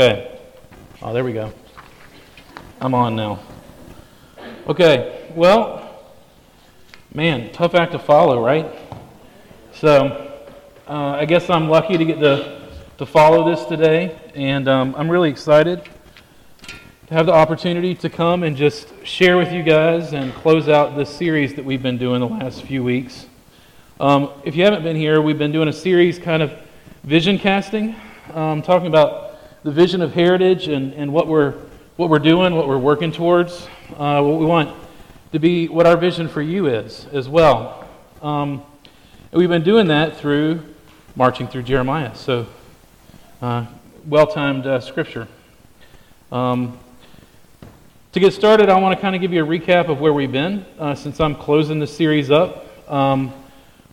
Okay. 0.00 0.40
Oh, 1.02 1.12
there 1.12 1.22
we 1.22 1.34
go. 1.34 1.52
I'm 2.80 2.94
on 2.94 3.16
now. 3.16 3.38
Okay. 4.66 5.30
Well, 5.34 5.94
man, 7.12 7.52
tough 7.52 7.74
act 7.74 7.92
to 7.92 7.98
follow, 7.98 8.42
right? 8.42 8.66
So, 9.74 10.40
uh, 10.88 10.94
I 10.94 11.26
guess 11.26 11.50
I'm 11.50 11.68
lucky 11.68 11.98
to 11.98 12.04
get 12.06 12.18
to, 12.20 12.66
to 12.96 13.04
follow 13.04 13.54
this 13.54 13.66
today, 13.66 14.18
and 14.34 14.68
um, 14.68 14.94
I'm 14.96 15.10
really 15.10 15.28
excited 15.28 15.86
to 17.08 17.14
have 17.14 17.26
the 17.26 17.34
opportunity 17.34 17.94
to 17.96 18.08
come 18.08 18.42
and 18.42 18.56
just 18.56 18.88
share 19.04 19.36
with 19.36 19.52
you 19.52 19.62
guys 19.62 20.14
and 20.14 20.32
close 20.32 20.66
out 20.70 20.96
this 20.96 21.14
series 21.14 21.52
that 21.56 21.64
we've 21.66 21.82
been 21.82 21.98
doing 21.98 22.20
the 22.20 22.26
last 22.26 22.62
few 22.62 22.82
weeks. 22.82 23.26
Um, 24.00 24.30
if 24.44 24.56
you 24.56 24.64
haven't 24.64 24.82
been 24.82 24.96
here, 24.96 25.20
we've 25.20 25.36
been 25.36 25.52
doing 25.52 25.68
a 25.68 25.74
series 25.74 26.18
kind 26.18 26.42
of 26.42 26.54
vision 27.04 27.38
casting, 27.38 27.94
um, 28.32 28.62
talking 28.62 28.86
about 28.86 29.29
the 29.62 29.70
vision 29.70 30.00
of 30.00 30.14
heritage 30.14 30.68
and, 30.68 30.94
and 30.94 31.12
what, 31.12 31.26
we're, 31.26 31.52
what 31.96 32.08
we're 32.08 32.18
doing, 32.18 32.54
what 32.54 32.66
we're 32.66 32.78
working 32.78 33.12
towards, 33.12 33.66
uh, 33.96 34.22
what 34.22 34.38
we 34.38 34.46
want 34.46 34.74
to 35.32 35.38
be, 35.38 35.68
what 35.68 35.86
our 35.86 35.98
vision 35.98 36.28
for 36.28 36.40
you 36.40 36.66
is 36.66 37.06
as 37.12 37.28
well. 37.28 37.86
Um, 38.22 38.62
we've 39.32 39.50
been 39.50 39.62
doing 39.62 39.88
that 39.88 40.16
through 40.16 40.62
marching 41.14 41.46
through 41.46 41.64
Jeremiah. 41.64 42.14
So, 42.14 42.46
uh, 43.42 43.66
well 44.06 44.26
timed 44.26 44.66
uh, 44.66 44.80
scripture. 44.80 45.28
Um, 46.32 46.78
to 48.12 48.20
get 48.20 48.32
started, 48.32 48.70
I 48.70 48.80
want 48.80 48.96
to 48.96 49.00
kind 49.00 49.14
of 49.14 49.20
give 49.20 49.32
you 49.32 49.44
a 49.44 49.46
recap 49.46 49.88
of 49.88 50.00
where 50.00 50.12
we've 50.12 50.32
been 50.32 50.64
uh, 50.78 50.94
since 50.94 51.20
I'm 51.20 51.34
closing 51.34 51.78
the 51.80 51.86
series 51.86 52.30
up. 52.30 52.66
Um, 52.90 53.32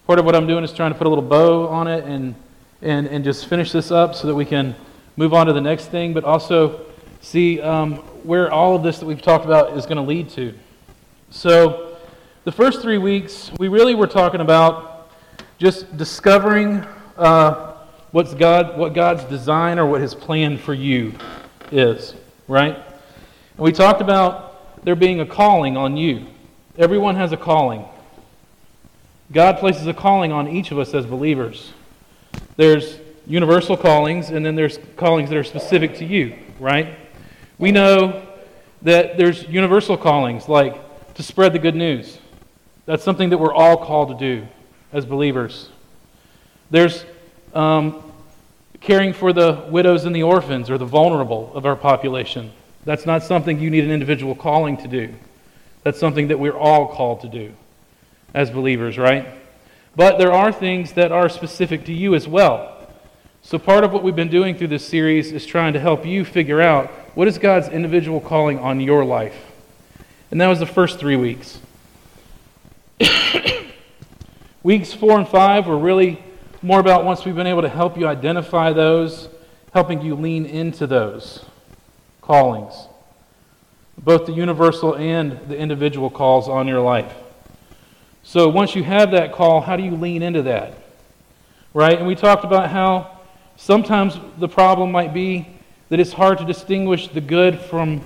part 0.06 0.18
of 0.18 0.24
what 0.24 0.34
I'm 0.34 0.48
doing 0.48 0.64
is 0.64 0.72
trying 0.72 0.94
to 0.94 0.98
put 0.98 1.08
a 1.08 1.10
little 1.10 1.24
bow 1.24 1.68
on 1.68 1.88
it 1.88 2.06
and, 2.06 2.36
and, 2.82 3.06
and 3.08 3.26
just 3.26 3.48
finish 3.48 3.74
this 3.74 3.92
up 3.92 4.16
so 4.16 4.28
that 4.28 4.36
we 4.36 4.46
can 4.46 4.76
move 5.18 5.34
on 5.34 5.48
to 5.48 5.54
the 5.54 5.62
next 5.62 5.88
thing, 5.88 6.14
but 6.14 6.24
also 6.24 6.86
see 7.22 7.60
um, 7.60 7.96
where 8.24 8.52
all 8.52 8.76
of 8.76 8.84
this 8.84 9.00
that 9.00 9.06
we've 9.06 9.22
talked 9.22 9.46
about 9.46 9.76
is 9.76 9.86
going 9.86 9.98
to 9.98 10.04
lead 10.04 10.30
to. 10.30 10.54
So, 11.32 11.98
the 12.46 12.52
first 12.52 12.82
three 12.82 13.00
weeks, 13.00 13.52
we 13.60 13.68
really 13.68 13.96
were 13.96 14.08
talking 14.08 14.40
about 14.40 15.10
just 15.58 15.98
discovering 15.98 16.86
uh, 17.18 17.74
what's 18.12 18.34
God, 18.34 18.78
what 18.78 18.94
God's 18.94 19.24
design 19.26 19.80
or 19.80 19.86
what 19.88 20.00
His 20.00 20.16
plan 20.16 20.58
for 20.58 20.74
you 20.74 21.14
is, 21.72 22.16
right? 22.48 22.76
And 22.76 22.84
we 23.58 23.72
talked 23.72 24.02
about 24.02 24.86
there 24.86 24.96
being 24.96 25.20
a 25.20 25.26
calling 25.26 25.76
on 25.76 25.98
you. 25.98 26.28
Everyone 26.78 27.16
has 27.16 27.32
a 27.32 27.38
calling. 27.38 27.84
God 29.32 29.58
places 29.58 29.88
a 29.88 29.94
calling 29.94 30.32
on 30.32 30.48
each 30.48 30.72
of 30.72 30.80
us 30.80 30.94
as 30.94 31.06
believers. 31.06 31.74
There's 32.56 33.00
universal 33.28 33.76
callings, 33.76 34.30
and 34.30 34.46
then 34.46 34.56
there's 34.56 34.80
callings 34.96 35.30
that 35.30 35.38
are 35.38 35.44
specific 35.44 35.98
to 35.98 36.06
you, 36.06 36.38
right? 36.60 36.98
We 37.58 37.72
know 37.72 38.26
that 38.84 39.18
there's 39.18 39.48
universal 39.48 39.98
callings, 39.98 40.48
like 40.48 41.14
to 41.16 41.24
spread 41.24 41.54
the 41.54 41.60
good 41.60 41.76
news. 41.76 42.18
That's 42.86 43.04
something 43.04 43.30
that 43.30 43.38
we're 43.38 43.54
all 43.54 43.78
called 43.78 44.10
to 44.10 44.16
do 44.16 44.48
as 44.94 45.06
believers. 45.06 45.70
There's 46.70 47.06
um, 47.54 48.02
caring 48.80 49.12
for 49.14 49.34
the 49.34 49.66
widows 49.70 50.06
and 50.06 50.16
the 50.16 50.24
orphans 50.24 50.70
or 50.70 50.78
the 50.78 50.86
vulnerable 50.86 51.52
of 51.54 51.66
our 51.66 51.76
population. 51.76 52.52
That's 52.86 53.06
not 53.06 53.24
something 53.24 53.60
you 53.60 53.70
need 53.70 53.84
an 53.84 53.92
individual 53.92 54.36
calling 54.36 54.78
to 54.78 54.88
do. 54.88 55.14
That's 55.84 56.00
something 56.00 56.30
that 56.30 56.40
we're 56.40 56.58
all 56.58 56.88
called 56.88 57.22
to 57.22 57.28
do 57.28 57.52
as 58.34 58.50
believers, 58.50 58.98
right? 58.98 59.28
But 59.96 60.18
there 60.18 60.32
are 60.32 60.52
things 60.52 60.94
that 60.94 61.12
are 61.12 61.28
specific 61.28 61.86
to 61.86 61.94
you 61.94 62.16
as 62.16 62.28
well. 62.28 62.77
So, 63.48 63.58
part 63.58 63.86
of 63.86 63.94
what 63.94 64.04
we've 64.04 64.14
been 64.14 64.28
doing 64.28 64.58
through 64.58 64.68
this 64.68 64.86
series 64.86 65.32
is 65.32 65.46
trying 65.46 65.72
to 65.72 65.80
help 65.80 66.06
you 66.06 66.26
figure 66.26 66.60
out 66.60 66.90
what 67.16 67.30
is 67.30 67.38
God's 67.38 67.70
individual 67.70 68.20
calling 68.20 68.60
on 68.60 68.82
your 68.82 69.06
life. 69.06 69.38
And 70.32 70.42
that 70.42 70.48
was 70.48 70.60
the 70.60 70.66
first 70.66 71.00
three 71.00 71.16
weeks. 71.16 71.58
weeks 74.64 74.92
four 74.92 75.18
and 75.18 75.26
five 75.26 75.66
were 75.66 75.78
really 75.78 76.22
more 76.62 76.82
about 76.82 77.06
once 77.06 77.24
we've 77.24 77.38
been 77.38 77.48
able 77.48 77.62
to 77.62 77.70
help 77.70 77.98
you 77.98 78.06
identify 78.06 78.74
those, 78.74 79.30
helping 79.72 80.02
you 80.02 80.16
lean 80.16 80.46
into 80.46 80.86
those 80.86 81.46
callings, 82.22 82.74
both 83.98 84.26
the 84.26 84.34
universal 84.34 84.94
and 84.98 85.40
the 85.48 85.58
individual 85.58 86.10
calls 86.10 86.50
on 86.50 86.68
your 86.68 86.82
life. 86.82 87.14
So 88.24 88.50
once 88.50 88.76
you 88.76 88.84
have 88.84 89.12
that 89.12 89.32
call, 89.32 89.62
how 89.62 89.78
do 89.78 89.84
you 89.84 89.96
lean 89.96 90.22
into 90.22 90.42
that? 90.42 90.74
Right? 91.74 91.98
And 91.98 92.06
we 92.06 92.16
talked 92.16 92.44
about 92.44 92.72
how 92.72 93.17
sometimes 93.58 94.18
the 94.38 94.48
problem 94.48 94.92
might 94.92 95.14
be 95.14 95.48
that 95.90 96.00
it's 96.00 96.14
hard 96.14 96.38
to 96.38 96.46
distinguish 96.46 97.10
the 97.10 97.22
good 97.22 97.60
from 97.60 98.02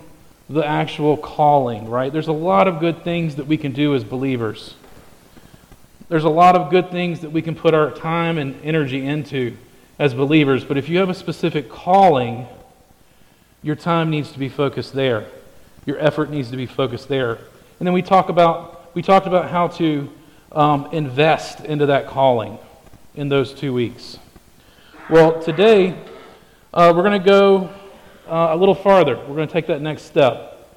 the 0.50 0.66
actual 0.66 1.16
calling, 1.16 1.90
right? 1.90 2.12
There's 2.12 2.28
a 2.28 2.34
lot 2.34 2.68
of 2.68 2.80
good 2.80 3.04
things 3.04 3.36
that 3.36 3.48
we 3.48 3.58
can 3.58 3.72
do 3.72 3.96
as 3.96 4.04
believers. 4.04 4.76
There's 6.10 6.24
a 6.26 6.30
lot 6.30 6.56
of 6.56 6.70
good 6.70 6.92
things 6.92 7.22
that 7.22 7.32
we 7.32 7.42
can 7.42 7.56
put 7.56 7.74
our 7.74 7.92
time 7.92 8.38
and 8.38 8.60
energy 8.64 9.06
into 9.06 9.56
as 9.98 10.14
believers, 10.14 10.66
but 10.66 10.78
if 10.78 10.90
you 10.90 10.98
have 10.98 11.10
a 11.10 11.14
specific 11.14 11.70
calling, 11.70 12.48
your 13.64 13.76
time 13.76 14.10
needs 14.10 14.32
to 14.32 14.40
be 14.40 14.50
focused 14.50 14.94
there. 14.94 15.28
Your 15.86 16.00
effort 16.00 16.30
needs 16.30 16.50
to 16.52 16.58
be 16.58 16.66
focused 16.66 17.08
there. 17.08 17.38
And 17.80 17.88
then 17.88 17.94
we 17.94 18.02
talk 18.02 18.30
about 18.30 18.94
we 18.94 19.02
talked 19.02 19.26
about 19.26 19.50
how 19.50 19.70
to 19.70 20.10
um, 20.52 20.90
invest 20.92 21.62
into 21.62 21.86
that 21.88 22.08
calling 22.08 22.58
in 23.16 23.30
those 23.30 23.54
two 23.54 23.74
weeks. 23.74 24.18
Well, 25.10 25.42
today 25.42 25.98
uh, 26.74 26.94
we're 26.96 27.04
going 27.04 27.22
to 27.22 27.28
go 27.28 27.70
uh, 28.28 28.50
a 28.52 28.56
little 28.56 28.76
farther. 28.76 29.18
We're 29.18 29.36
going 29.36 29.48
to 29.48 29.52
take 29.52 29.68
that 29.68 29.82
next 29.82 30.04
step. 30.04 30.70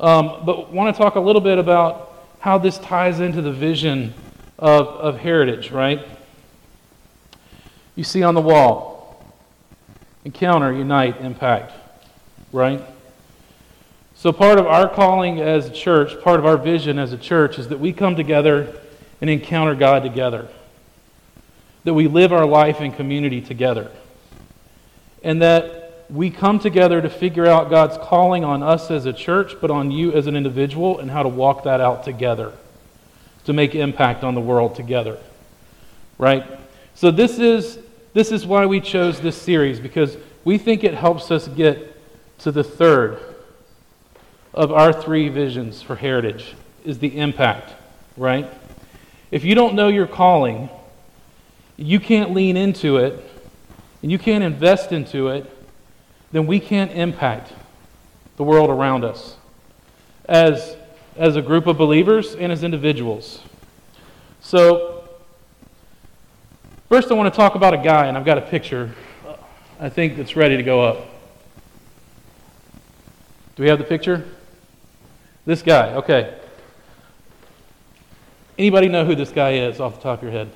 Um, 0.00 0.44
but 0.44 0.72
want 0.72 0.94
to 0.94 1.00
talk 1.00 1.14
a 1.14 1.20
little 1.20 1.42
bit 1.42 1.58
about 1.58 2.26
how 2.40 2.58
this 2.58 2.78
ties 2.78 3.20
into 3.20 3.42
the 3.42 3.52
vision 3.52 4.14
of, 4.58 4.86
of 4.88 5.18
heritage, 5.18 5.70
right? 5.70 6.08
You 7.94 8.02
see 8.02 8.22
on 8.22 8.34
the 8.34 8.40
wall 8.40 9.24
encounter, 10.24 10.72
unite, 10.72 11.20
impact, 11.20 11.72
right? 12.52 12.82
So, 14.16 14.32
part 14.32 14.58
of 14.58 14.66
our 14.66 14.88
calling 14.88 15.40
as 15.40 15.66
a 15.66 15.72
church, 15.72 16.20
part 16.22 16.40
of 16.40 16.46
our 16.46 16.56
vision 16.56 16.98
as 16.98 17.12
a 17.12 17.18
church, 17.18 17.58
is 17.58 17.68
that 17.68 17.78
we 17.78 17.92
come 17.92 18.16
together 18.16 18.80
and 19.20 19.30
encounter 19.30 19.74
God 19.76 20.02
together. 20.02 20.48
That 21.86 21.94
we 21.94 22.08
live 22.08 22.32
our 22.32 22.44
life 22.44 22.80
in 22.80 22.90
community 22.90 23.40
together. 23.40 23.90
And 25.22 25.40
that 25.40 26.04
we 26.10 26.30
come 26.30 26.58
together 26.58 27.00
to 27.00 27.08
figure 27.08 27.46
out 27.46 27.70
God's 27.70 27.96
calling 27.96 28.44
on 28.44 28.62
us 28.62 28.90
as 28.90 29.06
a 29.06 29.12
church, 29.12 29.54
but 29.60 29.70
on 29.70 29.92
you 29.92 30.12
as 30.12 30.26
an 30.26 30.36
individual, 30.36 30.98
and 30.98 31.10
how 31.10 31.22
to 31.22 31.28
walk 31.28 31.62
that 31.62 31.80
out 31.80 32.02
together 32.02 32.52
to 33.44 33.52
make 33.52 33.76
impact 33.76 34.24
on 34.24 34.34
the 34.34 34.40
world 34.40 34.74
together. 34.74 35.16
Right? 36.18 36.44
So, 36.96 37.12
this 37.12 37.38
is, 37.38 37.78
this 38.14 38.32
is 38.32 38.44
why 38.44 38.66
we 38.66 38.80
chose 38.80 39.20
this 39.20 39.40
series, 39.40 39.78
because 39.78 40.16
we 40.44 40.58
think 40.58 40.82
it 40.82 40.94
helps 40.94 41.30
us 41.30 41.46
get 41.46 41.96
to 42.40 42.50
the 42.50 42.64
third 42.64 43.20
of 44.52 44.72
our 44.72 44.92
three 44.92 45.28
visions 45.28 45.82
for 45.82 45.94
heritage 45.94 46.54
is 46.84 46.98
the 46.98 47.18
impact, 47.18 47.72
right? 48.16 48.50
If 49.30 49.44
you 49.44 49.54
don't 49.54 49.74
know 49.74 49.88
your 49.88 50.06
calling, 50.06 50.68
you 51.76 52.00
can't 52.00 52.32
lean 52.32 52.56
into 52.56 52.96
it, 52.96 53.22
and 54.02 54.10
you 54.10 54.18
can't 54.18 54.42
invest 54.42 54.92
into 54.92 55.28
it, 55.28 55.50
then 56.32 56.46
we 56.46 56.60
can't 56.60 56.92
impact 56.92 57.52
the 58.36 58.44
world 58.44 58.70
around 58.70 59.04
us 59.04 59.36
as, 60.28 60.76
as 61.16 61.36
a 61.36 61.42
group 61.42 61.66
of 61.66 61.78
believers 61.78 62.34
and 62.34 62.52
as 62.52 62.62
individuals. 62.62 63.40
So, 64.40 65.08
first 66.88 67.10
I 67.10 67.14
want 67.14 67.32
to 67.32 67.36
talk 67.36 67.54
about 67.54 67.74
a 67.74 67.78
guy, 67.78 68.06
and 68.06 68.16
I've 68.16 68.24
got 68.24 68.38
a 68.38 68.42
picture, 68.42 68.94
I 69.80 69.88
think, 69.88 70.16
that's 70.16 70.36
ready 70.36 70.56
to 70.56 70.62
go 70.62 70.82
up. 70.82 71.06
Do 73.56 73.62
we 73.62 73.68
have 73.68 73.78
the 73.78 73.84
picture? 73.84 74.24
This 75.46 75.62
guy, 75.62 75.94
okay. 75.94 76.38
Anybody 78.58 78.88
know 78.88 79.04
who 79.04 79.14
this 79.14 79.30
guy 79.30 79.52
is 79.52 79.80
off 79.80 79.96
the 79.96 80.02
top 80.02 80.18
of 80.18 80.22
your 80.24 80.32
head? 80.32 80.50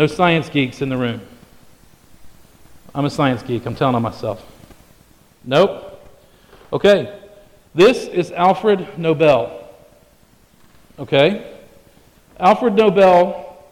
No 0.00 0.06
science 0.06 0.48
geeks 0.48 0.80
in 0.80 0.88
the 0.88 0.96
room. 0.96 1.20
I'm 2.94 3.04
a 3.04 3.10
science 3.10 3.42
geek, 3.42 3.66
I'm 3.66 3.74
telling 3.74 3.94
on 3.94 4.00
myself. 4.00 4.42
Nope. 5.44 6.02
Okay. 6.72 7.20
This 7.74 8.06
is 8.06 8.32
Alfred 8.32 8.98
Nobel. 8.98 9.68
Okay? 10.98 11.54
Alfred 12.38 12.76
Nobel 12.76 13.62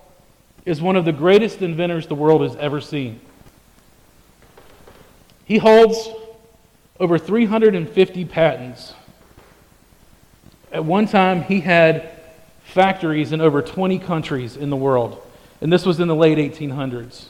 is 0.66 0.82
one 0.82 0.96
of 0.96 1.06
the 1.06 1.12
greatest 1.12 1.62
inventors 1.62 2.06
the 2.08 2.14
world 2.14 2.42
has 2.42 2.56
ever 2.56 2.82
seen. 2.82 3.20
He 5.46 5.56
holds 5.56 6.10
over 7.00 7.16
350 7.16 8.26
patents. 8.26 8.92
At 10.72 10.84
one 10.84 11.08
time, 11.08 11.40
he 11.40 11.60
had 11.60 12.10
factories 12.64 13.32
in 13.32 13.40
over 13.40 13.62
20 13.62 13.98
countries 13.98 14.58
in 14.58 14.68
the 14.68 14.76
world, 14.76 15.24
and 15.60 15.72
this 15.72 15.84
was 15.84 16.00
in 16.00 16.08
the 16.08 16.14
late 16.14 16.38
1800s. 16.38 17.26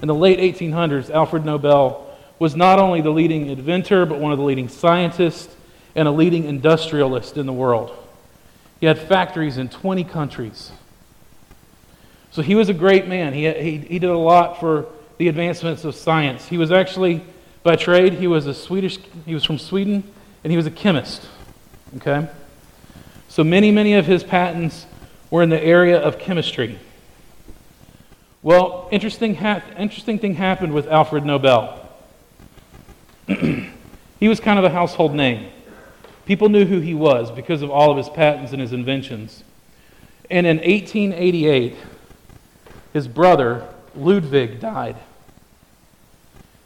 In 0.00 0.08
the 0.08 0.14
late 0.14 0.38
1800s, 0.38 1.10
Alfred 1.10 1.44
Nobel 1.44 2.08
was 2.38 2.56
not 2.56 2.78
only 2.78 3.00
the 3.00 3.10
leading 3.10 3.46
inventor, 3.46 4.04
but 4.04 4.18
one 4.18 4.32
of 4.32 4.38
the 4.38 4.44
leading 4.44 4.68
scientists 4.68 5.54
and 5.94 6.08
a 6.08 6.10
leading 6.10 6.44
industrialist 6.44 7.36
in 7.36 7.46
the 7.46 7.52
world. 7.52 7.96
He 8.80 8.86
had 8.86 8.98
factories 8.98 9.58
in 9.58 9.68
20 9.68 10.02
countries. 10.04 10.72
So 12.32 12.42
he 12.42 12.54
was 12.54 12.68
a 12.68 12.74
great 12.74 13.06
man. 13.06 13.32
He, 13.32 13.48
he, 13.52 13.78
he 13.78 13.98
did 13.98 14.10
a 14.10 14.18
lot 14.18 14.58
for 14.58 14.86
the 15.18 15.28
advancements 15.28 15.84
of 15.84 15.94
science. 15.94 16.46
He 16.46 16.58
was 16.58 16.72
actually, 16.72 17.22
by 17.62 17.76
trade, 17.76 18.14
he 18.14 18.26
was 18.26 18.46
a 18.46 18.54
Swedish, 18.54 18.98
he 19.24 19.34
was 19.34 19.44
from 19.44 19.58
Sweden, 19.58 20.02
and 20.42 20.50
he 20.50 20.56
was 20.56 20.66
a 20.66 20.70
chemist. 20.70 21.28
Okay? 21.98 22.28
So 23.28 23.44
many, 23.44 23.70
many 23.70 23.94
of 23.94 24.06
his 24.06 24.24
patents 24.24 24.86
were 25.30 25.42
in 25.42 25.50
the 25.50 25.62
area 25.62 26.00
of 26.00 26.18
chemistry. 26.18 26.78
Well, 28.42 28.88
interesting, 28.90 29.36
ha- 29.36 29.62
interesting 29.78 30.18
thing 30.18 30.34
happened 30.34 30.72
with 30.72 30.88
Alfred 30.88 31.24
Nobel. 31.24 31.88
he 33.28 34.28
was 34.28 34.40
kind 34.40 34.58
of 34.58 34.64
a 34.64 34.70
household 34.70 35.14
name. 35.14 35.50
People 36.26 36.48
knew 36.48 36.64
who 36.64 36.80
he 36.80 36.94
was 36.94 37.30
because 37.30 37.62
of 37.62 37.70
all 37.70 37.90
of 37.90 37.96
his 37.96 38.08
patents 38.08 38.52
and 38.52 38.60
his 38.60 38.72
inventions. 38.72 39.44
And 40.30 40.46
in 40.46 40.56
1888, 40.58 41.76
his 42.92 43.06
brother, 43.06 43.68
Ludwig, 43.94 44.58
died. 44.60 44.96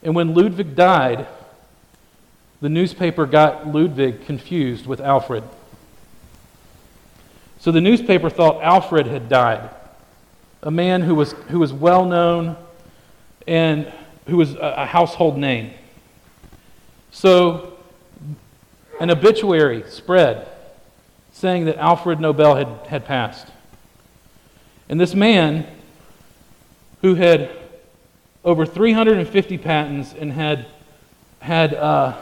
And 0.02 0.14
when 0.14 0.34
Ludwig 0.34 0.74
died, 0.74 1.26
the 2.60 2.68
newspaper 2.68 3.26
got 3.26 3.66
Ludwig 3.66 4.24
confused 4.24 4.86
with 4.86 5.00
Alfred. 5.00 5.44
So 7.58 7.70
the 7.70 7.80
newspaper 7.80 8.30
thought 8.30 8.62
Alfred 8.62 9.06
had 9.06 9.28
died, 9.28 9.68
a 10.66 10.70
man 10.70 11.00
who 11.00 11.14
was, 11.14 11.32
who 11.48 11.60
was 11.60 11.72
well 11.72 12.04
known 12.04 12.56
and 13.46 13.90
who 14.26 14.36
was 14.36 14.56
a, 14.56 14.74
a 14.78 14.84
household 14.84 15.38
name. 15.38 15.70
So 17.12 17.78
an 18.98 19.12
obituary 19.12 19.84
spread 19.88 20.48
saying 21.32 21.66
that 21.66 21.76
Alfred 21.76 22.18
Nobel 22.18 22.56
had, 22.56 22.66
had 22.88 23.04
passed. 23.04 23.46
And 24.88 25.00
this 25.00 25.14
man, 25.14 25.68
who 27.00 27.14
had 27.14 27.48
over 28.44 28.66
350 28.66 29.58
patents 29.58 30.14
and 30.14 30.32
had, 30.32 30.66
had 31.38 31.74
uh, 31.74 32.16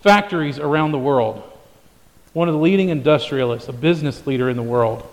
factories 0.00 0.58
around 0.58 0.92
the 0.92 0.98
world, 0.98 1.42
one 2.32 2.48
of 2.48 2.54
the 2.54 2.60
leading 2.60 2.88
industrialists, 2.88 3.68
a 3.68 3.74
business 3.74 4.26
leader 4.26 4.48
in 4.48 4.56
the 4.56 4.62
world. 4.62 5.06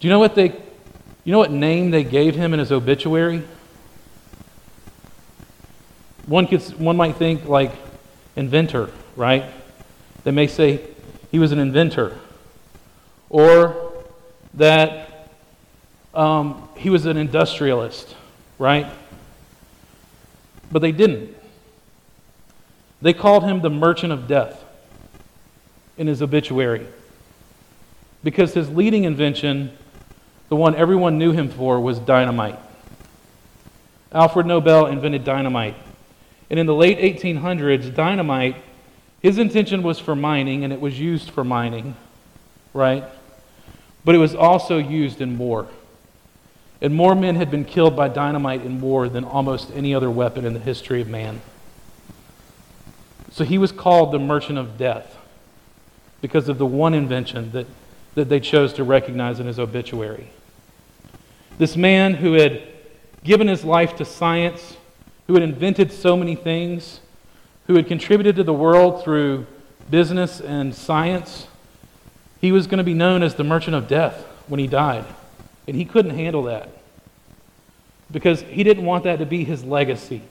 Do 0.00 0.06
you 0.06 0.12
know 0.12 0.18
what 0.18 0.34
they 0.34 0.54
you 1.24 1.32
know 1.32 1.38
what 1.38 1.50
name 1.50 1.90
they 1.90 2.04
gave 2.04 2.34
him 2.34 2.52
in 2.52 2.58
his 2.58 2.72
obituary? 2.72 3.42
One 6.26 6.46
could 6.46 6.62
one 6.78 6.96
might 6.96 7.16
think 7.16 7.46
like 7.46 7.72
inventor, 8.36 8.90
right? 9.16 9.44
They 10.24 10.30
may 10.30 10.46
say 10.46 10.80
he 11.30 11.38
was 11.38 11.52
an 11.52 11.58
inventor. 11.58 12.18
Or 13.30 13.92
that 14.54 15.30
um, 16.14 16.68
he 16.76 16.90
was 16.90 17.06
an 17.06 17.16
industrialist, 17.16 18.16
right? 18.58 18.86
But 20.70 20.80
they 20.80 20.92
didn't. 20.92 21.36
They 23.00 23.12
called 23.12 23.44
him 23.44 23.60
the 23.60 23.70
merchant 23.70 24.12
of 24.12 24.26
death 24.26 24.64
in 25.96 26.06
his 26.06 26.22
obituary 26.22 26.86
because 28.24 28.54
his 28.54 28.68
leading 28.70 29.04
invention, 29.04 29.76
the 30.48 30.56
one 30.56 30.74
everyone 30.74 31.18
knew 31.18 31.32
him 31.32 31.48
for, 31.48 31.80
was 31.80 31.98
dynamite. 31.98 32.58
Alfred 34.12 34.46
Nobel 34.46 34.86
invented 34.86 35.24
dynamite. 35.24 35.74
And 36.50 36.58
in 36.58 36.66
the 36.66 36.74
late 36.74 36.98
1800s, 36.98 37.94
dynamite, 37.94 38.56
his 39.20 39.38
intention 39.38 39.82
was 39.82 39.98
for 39.98 40.14
mining, 40.16 40.64
and 40.64 40.72
it 40.72 40.80
was 40.80 40.98
used 40.98 41.30
for 41.30 41.44
mining, 41.44 41.94
right? 42.72 43.04
But 44.04 44.14
it 44.14 44.18
was 44.18 44.34
also 44.34 44.78
used 44.78 45.20
in 45.20 45.36
war. 45.36 45.68
And 46.80 46.94
more 46.94 47.14
men 47.14 47.34
had 47.34 47.50
been 47.50 47.64
killed 47.64 47.96
by 47.96 48.08
dynamite 48.08 48.62
in 48.62 48.80
war 48.80 49.08
than 49.08 49.24
almost 49.24 49.70
any 49.74 49.94
other 49.94 50.10
weapon 50.10 50.44
in 50.44 50.54
the 50.54 50.60
history 50.60 51.00
of 51.00 51.08
man. 51.08 51.40
So 53.32 53.44
he 53.44 53.58
was 53.58 53.72
called 53.72 54.12
the 54.12 54.18
merchant 54.18 54.58
of 54.58 54.78
death 54.78 55.16
because 56.20 56.48
of 56.48 56.58
the 56.58 56.66
one 56.66 56.94
invention 56.94 57.50
that, 57.52 57.66
that 58.14 58.28
they 58.28 58.40
chose 58.40 58.72
to 58.74 58.84
recognize 58.84 59.40
in 59.40 59.46
his 59.46 59.58
obituary. 59.58 60.30
This 61.58 61.76
man 61.76 62.14
who 62.14 62.34
had 62.34 62.62
given 63.24 63.48
his 63.48 63.64
life 63.64 63.96
to 63.96 64.04
science, 64.04 64.76
who 65.26 65.34
had 65.34 65.42
invented 65.42 65.92
so 65.92 66.16
many 66.16 66.36
things, 66.36 67.00
who 67.66 67.74
had 67.74 67.86
contributed 67.86 68.36
to 68.36 68.44
the 68.44 68.52
world 68.52 69.04
through 69.04 69.46
business 69.90 70.40
and 70.40 70.74
science, 70.74 71.48
he 72.40 72.52
was 72.52 72.66
going 72.66 72.78
to 72.78 72.84
be 72.84 72.94
known 72.94 73.22
as 73.22 73.34
the 73.34 73.44
merchant 73.44 73.74
of 73.74 73.88
death 73.88 74.24
when 74.46 74.60
he 74.60 74.66
died. 74.66 75.04
And 75.66 75.76
he 75.76 75.84
couldn't 75.84 76.14
handle 76.14 76.44
that 76.44 76.70
because 78.10 78.40
he 78.42 78.62
didn't 78.62 78.84
want 78.84 79.04
that 79.04 79.18
to 79.18 79.26
be 79.26 79.44
his 79.44 79.64
legacy. 79.64 80.22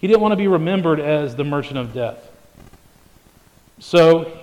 He 0.00 0.06
didn't 0.06 0.20
want 0.20 0.32
to 0.32 0.36
be 0.36 0.48
remembered 0.48 1.00
as 1.00 1.36
the 1.36 1.44
merchant 1.44 1.78
of 1.78 1.94
death. 1.94 2.30
So 3.78 4.36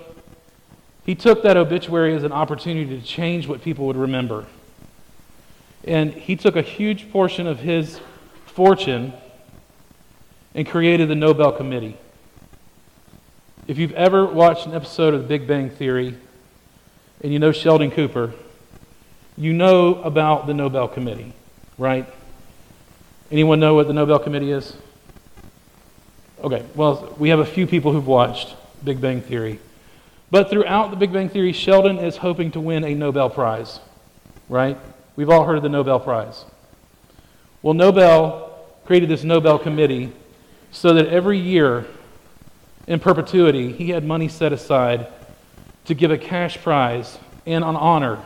he 1.04 1.14
took 1.14 1.42
that 1.42 1.56
obituary 1.56 2.14
as 2.14 2.24
an 2.24 2.32
opportunity 2.32 2.98
to 2.98 3.06
change 3.06 3.46
what 3.46 3.62
people 3.62 3.86
would 3.86 3.96
remember. 3.96 4.46
And 5.88 6.12
he 6.12 6.36
took 6.36 6.54
a 6.54 6.60
huge 6.60 7.10
portion 7.10 7.46
of 7.46 7.60
his 7.60 7.98
fortune 8.44 9.14
and 10.54 10.68
created 10.68 11.08
the 11.08 11.14
Nobel 11.14 11.50
Committee. 11.50 11.96
If 13.66 13.78
you've 13.78 13.92
ever 13.92 14.26
watched 14.26 14.66
an 14.66 14.74
episode 14.74 15.14
of 15.14 15.22
The 15.22 15.28
Big 15.28 15.46
Bang 15.46 15.70
Theory 15.70 16.14
and 17.22 17.32
you 17.32 17.38
know 17.38 17.52
Sheldon 17.52 17.90
Cooper, 17.90 18.34
you 19.38 19.54
know 19.54 19.94
about 20.02 20.46
the 20.46 20.52
Nobel 20.52 20.88
Committee, 20.88 21.32
right? 21.78 22.06
Anyone 23.30 23.58
know 23.58 23.74
what 23.74 23.86
the 23.86 23.94
Nobel 23.94 24.18
Committee 24.18 24.52
is? 24.52 24.76
Okay, 26.44 26.66
well, 26.74 27.16
we 27.18 27.30
have 27.30 27.38
a 27.38 27.46
few 27.46 27.66
people 27.66 27.92
who've 27.94 28.06
watched 28.06 28.54
Big 28.84 29.00
Bang 29.00 29.22
Theory. 29.22 29.58
But 30.30 30.50
throughout 30.50 30.90
the 30.90 30.96
Big 30.96 31.14
Bang 31.14 31.30
Theory, 31.30 31.54
Sheldon 31.54 31.98
is 31.98 32.18
hoping 32.18 32.50
to 32.50 32.60
win 32.60 32.84
a 32.84 32.94
Nobel 32.94 33.30
Prize, 33.30 33.80
right? 34.50 34.76
We've 35.18 35.30
all 35.30 35.44
heard 35.44 35.56
of 35.56 35.64
the 35.64 35.68
Nobel 35.68 35.98
Prize. 35.98 36.44
Well, 37.60 37.74
Nobel 37.74 38.56
created 38.84 39.08
this 39.08 39.24
Nobel 39.24 39.58
Committee 39.58 40.12
so 40.70 40.94
that 40.94 41.08
every 41.08 41.40
year 41.40 41.86
in 42.86 43.00
perpetuity, 43.00 43.72
he 43.72 43.90
had 43.90 44.04
money 44.04 44.28
set 44.28 44.52
aside 44.52 45.08
to 45.86 45.94
give 45.94 46.12
a 46.12 46.18
cash 46.18 46.62
prize 46.62 47.18
and 47.46 47.64
an 47.64 47.74
honor 47.74 48.22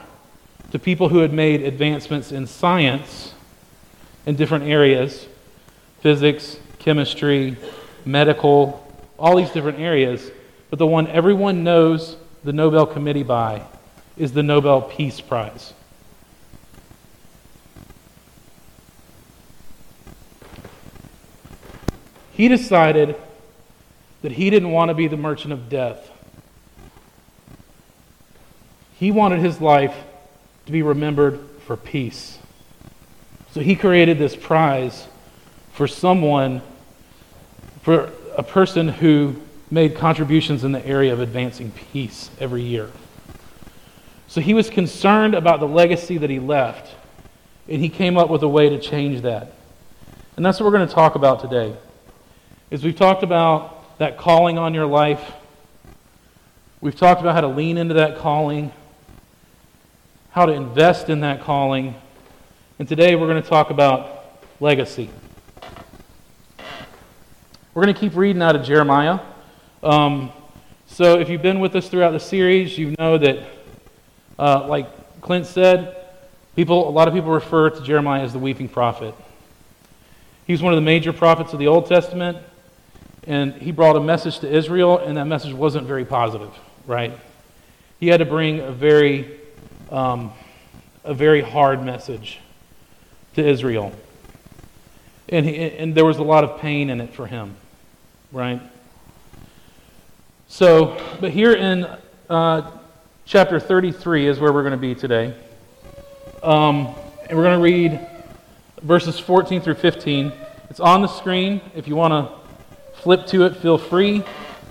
to 0.72 0.78
people 0.78 1.08
who 1.08 1.20
had 1.20 1.32
made 1.32 1.62
advancements 1.62 2.30
in 2.30 2.46
science 2.46 3.32
in 4.26 4.37
different 4.37 4.64
areas 4.64 5.26
physics, 6.00 6.58
chemistry, 6.78 7.56
medical, 8.04 8.87
all 9.18 9.38
these 9.38 9.50
different 9.50 9.80
areas. 9.80 10.30
But 10.68 10.78
the 10.78 10.87
one 10.87 11.06
everyone 11.06 11.64
knows 11.64 12.18
the 12.44 12.52
Nobel 12.52 12.84
Committee 12.84 13.22
by 13.22 13.62
is 14.18 14.32
the 14.32 14.42
Nobel 14.42 14.82
Peace 14.82 15.22
Prize. 15.22 15.72
He 22.33 22.49
decided 22.49 23.17
that 24.23 24.33
he 24.33 24.51
didn't 24.51 24.71
want 24.71 24.89
to 24.89 24.95
be 24.95 25.07
the 25.07 25.17
merchant 25.17 25.53
of 25.53 25.69
death. 25.69 26.11
He 28.95 29.11
wanted 29.11 29.41
his 29.41 29.61
life 29.61 29.95
to 30.67 30.73
be 30.73 30.83
remembered 30.83 31.41
for 31.67 31.77
peace. 31.77 32.39
So 33.53 33.61
he 33.61 33.75
created 33.75 34.19
this 34.19 34.35
prize 34.35 35.07
for 35.73 35.87
someone, 35.87 36.62
for 37.83 38.12
a 38.37 38.43
person 38.43 38.89
who 38.89 39.37
made 39.71 39.97
contributions 39.97 40.65
in 40.65 40.73
the 40.73 40.87
area 40.87 41.12
of 41.12 41.21
advancing 41.21 41.71
peace 41.71 42.31
every 42.39 42.62
year. 42.62 42.91
So 44.29 44.41
he 44.41 44.55
was 44.55 44.71
concerned 44.71 45.35
about 45.35 45.61
the 45.61 45.69
legacy 45.69 46.17
that 46.19 46.31
he 46.31 46.39
left, 46.39 46.95
and 47.69 47.81
he 47.81 47.89
came 47.89 48.17
up 48.17 48.31
with 48.31 48.43
a 48.43 48.49
way 48.49 48.69
to 48.69 48.79
change 48.79 49.23
that. 49.23 49.53
And 50.37 50.47
that's 50.47 50.61
what 50.61 50.67
we're 50.67 50.77
going 50.77 50.89
to 50.89 50.95
talk 50.95 51.15
about 51.15 51.41
today. 51.41 51.77
Is 52.73 52.83
we've 52.83 52.97
talked 52.97 53.23
about 53.23 53.99
that 53.99 54.17
calling 54.17 54.57
on 54.57 54.73
your 54.73 54.87
life. 54.87 55.23
We've 56.81 56.97
talked 56.97 57.21
about 57.21 57.35
how 57.35 57.43
to 57.43 57.49
lean 57.49 57.76
into 57.76 57.93
that 57.93 58.17
calling, 58.17 58.73
how 60.31 60.47
to 60.47 60.55
invest 60.55 61.11
in 61.11 61.21
that 61.21 61.43
calling. 61.43 61.95
And 62.79 62.88
today 62.88 63.14
we're 63.14 63.26
going 63.26 63.43
to 63.43 63.47
talk 63.47 63.69
about 63.69 64.38
legacy. 64.59 65.11
We're 67.75 67.83
going 67.83 67.93
to 67.95 68.00
keep 68.00 68.17
reading 68.17 68.41
out 68.41 68.57
of 68.57 68.64
Jeremiah. 68.64 69.21
Um, 69.83 70.33
so 70.87 71.19
if 71.21 71.29
you've 71.29 71.43
been 71.43 71.61
with 71.61 71.76
us 71.76 71.91
throughout 71.91 72.12
the 72.12 72.21
series, 72.21 72.79
you 72.79 72.95
know 72.99 73.19
that, 73.19 73.47
uh, 74.38 74.67
like 74.67 75.21
Clint 75.21 75.45
said, 75.45 75.95
People, 76.57 76.88
a 76.88 76.91
lot 76.91 77.07
of 77.07 77.12
people 77.12 77.33
refer 77.33 77.69
to 77.69 77.83
Jeremiah 77.83 78.23
as 78.23 78.33
the 78.33 78.38
weeping 78.38 78.69
prophet. 78.69 79.14
He's 80.47 80.62
one 80.62 80.73
of 80.73 80.79
the 80.79 80.83
major 80.83 81.12
prophets 81.12 81.52
of 81.52 81.59
the 81.59 81.67
Old 81.67 81.87
Testament, 81.87 82.38
and 83.26 83.55
he 83.55 83.71
brought 83.71 83.97
a 83.97 84.00
message 84.00 84.41
to 84.41 84.50
Israel, 84.50 84.99
and 84.99 85.17
that 85.17 85.26
message 85.26 85.52
wasn't 85.52 85.87
very 85.87 86.05
positive, 86.05 86.50
right? 86.87 87.12
He 88.00 88.09
had 88.09 88.19
to 88.19 88.25
bring 88.25 88.61
a 88.61 88.73
very, 88.73 89.38
um, 89.91 90.33
a 91.05 91.14
very 91.14 91.41
hard 91.41 91.85
message 91.85 92.41
to 93.35 93.47
Israel. 93.47 93.93
And, 95.29 95.47
he, 95.47 95.57
and 95.57 95.95
there 95.95 96.05
was 96.05 96.19
a 96.19 96.23
lot 96.23 96.43
of 96.43 96.61
pain 96.61 96.91
in 96.91 97.00
it 97.00 97.14
for 97.14 97.26
him, 97.26 97.55
right? 98.33 98.61
So, 100.49 101.00
but 101.21 101.31
here 101.31 101.55
in 101.55 101.87
uh, 102.29 102.71
chapter 103.25 103.61
33 103.61 104.26
is 104.26 104.41
where 104.41 104.52
we're 104.52 104.62
going 104.62 104.73
to 104.73 104.76
be 104.76 104.95
today. 104.95 105.35
Um, 106.43 106.95
and 107.29 107.38
we're 107.38 107.45
going 107.45 107.59
to 107.59 107.62
read 107.62 108.07
verses 108.83 109.19
14 109.19 109.62
through 109.62 109.76
15. 109.76 110.33
It's 110.69 110.81
on 110.81 111.02
the 111.02 111.09
screen. 111.09 111.61
If 111.75 111.87
you 111.87 111.95
want 111.95 112.12
to 112.12 112.41
flip 113.02 113.26
to 113.26 113.44
it, 113.44 113.56
feel 113.56 113.78
free. 113.78 114.23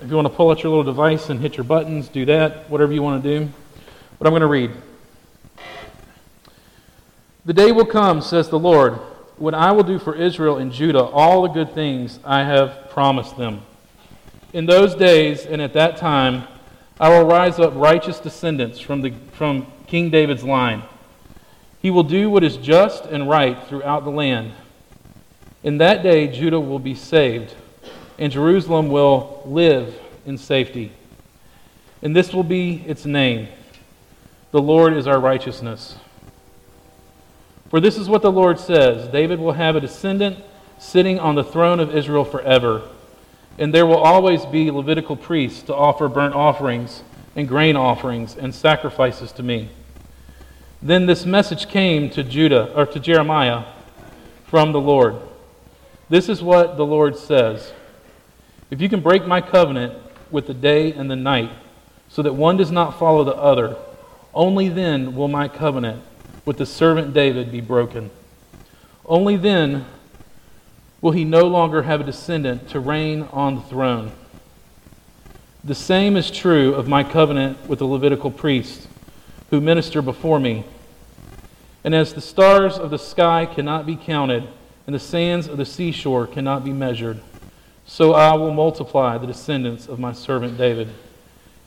If 0.01 0.09
you 0.09 0.15
want 0.15 0.25
to 0.25 0.33
pull 0.33 0.49
out 0.51 0.63
your 0.63 0.69
little 0.69 0.85
device 0.85 1.29
and 1.29 1.41
hit 1.41 1.57
your 1.57 1.65
buttons, 1.65 2.07
do 2.07 2.23
that, 2.27 2.69
whatever 2.69 2.93
you 2.93 3.03
want 3.03 3.21
to 3.21 3.39
do. 3.39 3.49
But 4.17 4.25
I'm 4.25 4.31
going 4.31 4.39
to 4.39 4.47
read. 4.47 4.71
The 7.43 7.51
day 7.51 7.73
will 7.73 7.85
come, 7.85 8.21
says 8.21 8.47
the 8.47 8.57
Lord, 8.57 8.93
when 9.35 9.53
I 9.53 9.73
will 9.73 9.83
do 9.83 9.99
for 9.99 10.15
Israel 10.15 10.59
and 10.59 10.71
Judah 10.71 11.03
all 11.03 11.41
the 11.41 11.49
good 11.49 11.73
things 11.73 12.19
I 12.23 12.45
have 12.45 12.89
promised 12.89 13.35
them. 13.35 13.63
In 14.53 14.65
those 14.65 14.95
days 14.95 15.45
and 15.45 15.61
at 15.61 15.73
that 15.73 15.97
time, 15.97 16.47
I 17.01 17.09
will 17.09 17.25
rise 17.25 17.59
up 17.59 17.73
righteous 17.75 18.19
descendants 18.19 18.79
from, 18.79 19.01
the, 19.01 19.11
from 19.33 19.67
King 19.87 20.09
David's 20.09 20.45
line. 20.45 20.83
He 21.81 21.91
will 21.91 22.03
do 22.03 22.29
what 22.29 22.45
is 22.45 22.55
just 22.55 23.03
and 23.03 23.27
right 23.27 23.61
throughout 23.67 24.05
the 24.05 24.09
land. 24.09 24.53
In 25.63 25.79
that 25.79 26.01
day, 26.01 26.29
Judah 26.29 26.61
will 26.61 26.79
be 26.79 26.95
saved 26.95 27.55
and 28.21 28.31
Jerusalem 28.31 28.89
will 28.89 29.41
live 29.47 29.99
in 30.27 30.37
safety. 30.37 30.91
And 32.03 32.15
this 32.15 32.31
will 32.31 32.43
be 32.43 32.83
its 32.85 33.03
name 33.03 33.47
The 34.51 34.61
Lord 34.61 34.93
is 34.93 35.07
our 35.07 35.19
righteousness. 35.19 35.95
For 37.71 37.79
this 37.79 37.97
is 37.97 38.07
what 38.07 38.21
the 38.21 38.31
Lord 38.31 38.59
says 38.59 39.07
David 39.07 39.39
will 39.39 39.53
have 39.53 39.75
a 39.75 39.81
descendant 39.81 40.37
sitting 40.77 41.19
on 41.19 41.33
the 41.33 41.43
throne 41.43 41.79
of 41.79 41.95
Israel 41.95 42.23
forever, 42.23 42.83
and 43.57 43.73
there 43.73 43.87
will 43.87 43.97
always 43.97 44.45
be 44.45 44.69
Levitical 44.69 45.15
priests 45.15 45.63
to 45.63 45.75
offer 45.75 46.07
burnt 46.07 46.35
offerings 46.35 47.01
and 47.35 47.47
grain 47.47 47.75
offerings 47.75 48.37
and 48.37 48.53
sacrifices 48.53 49.31
to 49.31 49.41
me. 49.41 49.69
Then 50.79 51.07
this 51.07 51.25
message 51.25 51.67
came 51.69 52.11
to 52.11 52.23
Judah 52.23 52.71
or 52.75 52.85
to 52.85 52.99
Jeremiah 52.99 53.63
from 54.45 54.73
the 54.73 54.81
Lord. 54.81 55.15
This 56.07 56.29
is 56.29 56.43
what 56.43 56.77
the 56.77 56.85
Lord 56.85 57.17
says. 57.17 57.73
If 58.71 58.79
you 58.79 58.87
can 58.87 59.01
break 59.01 59.27
my 59.27 59.41
covenant 59.41 59.93
with 60.31 60.47
the 60.47 60.53
day 60.53 60.93
and 60.93 61.11
the 61.11 61.15
night, 61.17 61.51
so 62.07 62.21
that 62.21 62.33
one 62.33 62.55
does 62.55 62.71
not 62.71 62.97
follow 62.97 63.25
the 63.25 63.35
other, 63.35 63.75
only 64.33 64.69
then 64.69 65.13
will 65.13 65.27
my 65.27 65.49
covenant 65.49 66.01
with 66.45 66.57
the 66.57 66.65
servant 66.65 67.13
David 67.13 67.51
be 67.51 67.59
broken. 67.59 68.09
Only 69.05 69.35
then 69.35 69.85
will 71.01 71.11
he 71.11 71.25
no 71.25 71.47
longer 71.47 71.83
have 71.83 71.99
a 71.99 72.05
descendant 72.05 72.69
to 72.69 72.79
reign 72.79 73.23
on 73.33 73.55
the 73.55 73.61
throne. 73.61 74.13
The 75.65 75.75
same 75.75 76.15
is 76.15 76.31
true 76.31 76.73
of 76.73 76.87
my 76.87 77.03
covenant 77.03 77.67
with 77.67 77.79
the 77.79 77.85
Levitical 77.85 78.31
priests 78.31 78.87
who 79.49 79.59
minister 79.59 80.01
before 80.01 80.39
me. 80.39 80.63
And 81.83 81.93
as 81.93 82.13
the 82.13 82.21
stars 82.21 82.77
of 82.77 82.89
the 82.89 82.97
sky 82.97 83.45
cannot 83.45 83.85
be 83.85 83.97
counted, 83.97 84.47
and 84.87 84.95
the 84.95 84.99
sands 84.99 85.47
of 85.47 85.57
the 85.57 85.65
seashore 85.65 86.25
cannot 86.25 86.63
be 86.63 86.71
measured, 86.71 87.19
so 87.91 88.13
I 88.13 88.35
will 88.35 88.53
multiply 88.53 89.17
the 89.17 89.27
descendants 89.27 89.89
of 89.89 89.99
my 89.99 90.13
servant 90.13 90.57
David 90.57 90.87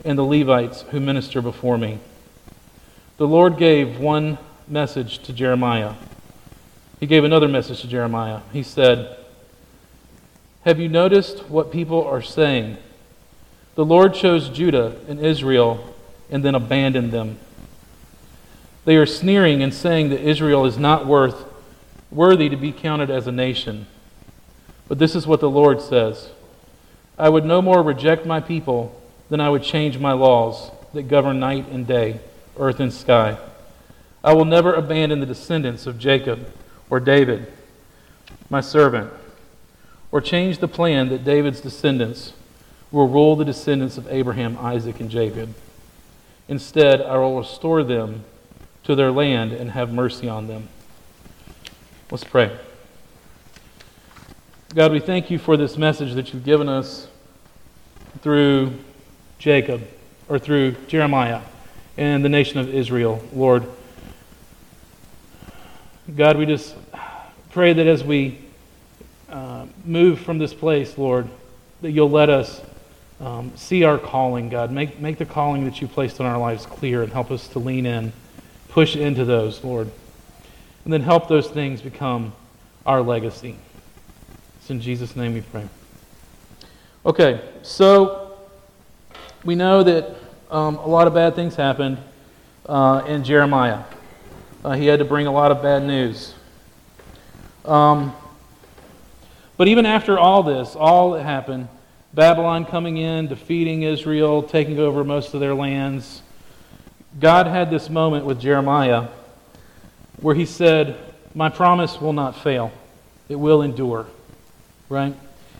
and 0.03 0.17
the 0.17 0.23
Levites 0.23 0.81
who 0.89 0.99
minister 0.99 1.39
before 1.39 1.77
me. 1.77 1.99
The 3.17 3.27
Lord 3.27 3.59
gave 3.59 3.99
one 3.99 4.39
message 4.67 5.19
to 5.19 5.33
Jeremiah. 5.33 5.93
He 6.99 7.05
gave 7.05 7.23
another 7.23 7.47
message 7.47 7.81
to 7.81 7.87
Jeremiah. 7.87 8.39
He 8.51 8.63
said, 8.63 9.17
Have 10.63 10.79
you 10.79 10.89
noticed 10.89 11.47
what 11.47 11.71
people 11.71 12.03
are 12.03 12.23
saying? 12.23 12.77
The 13.75 13.85
Lord 13.85 14.15
chose 14.15 14.49
Judah 14.49 14.99
and 15.07 15.23
Israel 15.23 15.93
and 16.31 16.43
then 16.43 16.55
abandoned 16.55 17.11
them. 17.11 17.37
They 18.85 18.95
are 18.95 19.05
sneering 19.05 19.61
and 19.61 19.71
saying 19.71 20.09
that 20.09 20.27
Israel 20.27 20.65
is 20.65 20.79
not 20.79 21.05
worth 21.05 21.45
worthy 22.09 22.49
to 22.49 22.57
be 22.57 22.71
counted 22.71 23.11
as 23.11 23.27
a 23.27 23.31
nation. 23.31 23.85
But 24.87 24.99
this 24.99 25.15
is 25.15 25.25
what 25.25 25.39
the 25.39 25.49
Lord 25.49 25.81
says 25.81 26.29
I 27.17 27.29
would 27.29 27.45
no 27.45 27.61
more 27.61 27.81
reject 27.81 28.25
my 28.25 28.39
people 28.39 29.01
than 29.29 29.39
I 29.39 29.49
would 29.49 29.63
change 29.63 29.97
my 29.97 30.13
laws 30.13 30.71
that 30.93 31.03
govern 31.03 31.39
night 31.39 31.67
and 31.69 31.87
day, 31.87 32.19
earth 32.57 32.79
and 32.79 32.93
sky. 32.93 33.37
I 34.23 34.33
will 34.33 34.45
never 34.45 34.73
abandon 34.73 35.19
the 35.19 35.25
descendants 35.25 35.85
of 35.85 35.99
Jacob 35.99 36.51
or 36.89 36.99
David, 36.99 37.51
my 38.49 38.61
servant, 38.61 39.11
or 40.11 40.21
change 40.21 40.59
the 40.59 40.67
plan 40.67 41.09
that 41.09 41.23
David's 41.23 41.61
descendants 41.61 42.33
will 42.91 43.07
rule 43.07 43.35
the 43.35 43.45
descendants 43.45 43.97
of 43.97 44.07
Abraham, 44.11 44.57
Isaac, 44.59 44.99
and 44.99 45.09
Jacob. 45.09 45.53
Instead, 46.47 47.01
I 47.01 47.17
will 47.17 47.37
restore 47.37 47.83
them 47.83 48.23
to 48.83 48.95
their 48.95 49.11
land 49.11 49.51
and 49.51 49.71
have 49.71 49.91
mercy 49.91 50.29
on 50.29 50.47
them. 50.47 50.69
Let's 52.11 52.23
pray. 52.23 52.55
God, 54.75 54.91
we 54.91 54.99
thank 54.99 55.31
you 55.31 55.39
for 55.39 55.55
this 55.55 55.77
message 55.77 56.15
that 56.15 56.33
you've 56.33 56.43
given 56.43 56.67
us 56.67 57.07
through 58.19 58.73
Jacob 59.39 59.81
or 60.27 60.37
through 60.37 60.75
Jeremiah 60.89 61.39
and 61.95 62.25
the 62.25 62.27
nation 62.27 62.59
of 62.59 62.67
Israel, 62.67 63.23
Lord. 63.31 63.63
God, 66.13 66.35
we 66.35 66.45
just 66.45 66.75
pray 67.51 67.71
that 67.71 67.87
as 67.87 68.03
we 68.03 68.37
uh, 69.29 69.65
move 69.85 70.19
from 70.19 70.39
this 70.39 70.53
place, 70.53 70.97
Lord, 70.97 71.29
that 71.81 71.91
you'll 71.91 72.09
let 72.09 72.29
us 72.29 72.61
um, 73.21 73.53
see 73.55 73.85
our 73.85 73.97
calling, 73.97 74.49
God. 74.49 74.73
Make, 74.73 74.99
make 74.99 75.17
the 75.17 75.25
calling 75.25 75.63
that 75.63 75.79
you 75.79 75.87
placed 75.87 76.19
on 76.19 76.25
our 76.25 76.37
lives 76.37 76.65
clear 76.65 77.01
and 77.01 77.13
help 77.13 77.31
us 77.31 77.47
to 77.47 77.59
lean 77.59 77.85
in, 77.85 78.11
push 78.67 78.97
into 78.97 79.23
those, 79.23 79.63
Lord. 79.63 79.89
And 80.83 80.91
then 80.91 80.99
help 80.99 81.29
those 81.29 81.47
things 81.47 81.81
become 81.81 82.33
our 82.85 83.01
legacy. 83.01 83.55
It's 84.65 84.71
in 84.71 84.81
Jesus' 84.81 85.15
name 85.15 85.35
we 85.35 85.41
pray. 85.41 85.69
Okay, 87.05 87.39
so 87.61 88.35
we 89.43 89.53
know 89.53 89.83
that 89.83 90.15
um, 90.49 90.77
a 90.77 90.87
lot 90.87 91.05
of 91.05 91.13
bad 91.13 91.35
things 91.35 91.55
happened 91.55 91.99
uh, 92.65 93.03
in 93.05 93.23
Jeremiah. 93.23 93.83
Uh, 94.63 94.71
he 94.71 94.87
had 94.87 94.97
to 94.97 95.05
bring 95.05 95.27
a 95.27 95.31
lot 95.31 95.51
of 95.51 95.61
bad 95.61 95.83
news. 95.83 96.33
Um, 97.63 98.15
but 99.55 99.67
even 99.67 99.85
after 99.85 100.17
all 100.17 100.41
this, 100.41 100.75
all 100.75 101.11
that 101.11 101.21
happened, 101.21 101.67
Babylon 102.15 102.65
coming 102.65 102.97
in, 102.97 103.27
defeating 103.27 103.83
Israel, 103.83 104.41
taking 104.41 104.79
over 104.79 105.03
most 105.03 105.35
of 105.35 105.41
their 105.41 105.53
lands, 105.53 106.23
God 107.19 107.45
had 107.45 107.69
this 107.69 107.87
moment 107.87 108.25
with 108.25 108.41
Jeremiah 108.41 109.09
where 110.21 110.33
he 110.33 110.47
said, 110.47 110.97
My 111.35 111.49
promise 111.49 112.01
will 112.01 112.13
not 112.13 112.35
fail, 112.41 112.71
it 113.29 113.35
will 113.35 113.61
endure 113.61 114.07
right? 114.89 115.15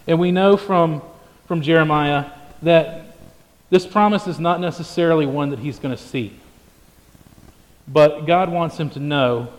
And 0.08 0.20
we 0.20 0.32
know 0.32 0.58
from, 0.58 1.02
from 1.48 1.62
Jeremiah 1.62 2.32
that 2.62 3.18
this 3.70 3.86
promise 3.86 4.28
is 4.28 4.40
not 4.40 4.60
necessarily 4.60 5.26
one 5.26 5.50
that 5.50 5.60
he's 5.60 5.80
going 5.80 5.96
to 5.96 6.02
see. 6.02 6.40
But 7.88 8.26
God 8.26 8.50
wants 8.50 8.78
him 8.78 8.90
to 8.92 9.00
know 9.00 9.50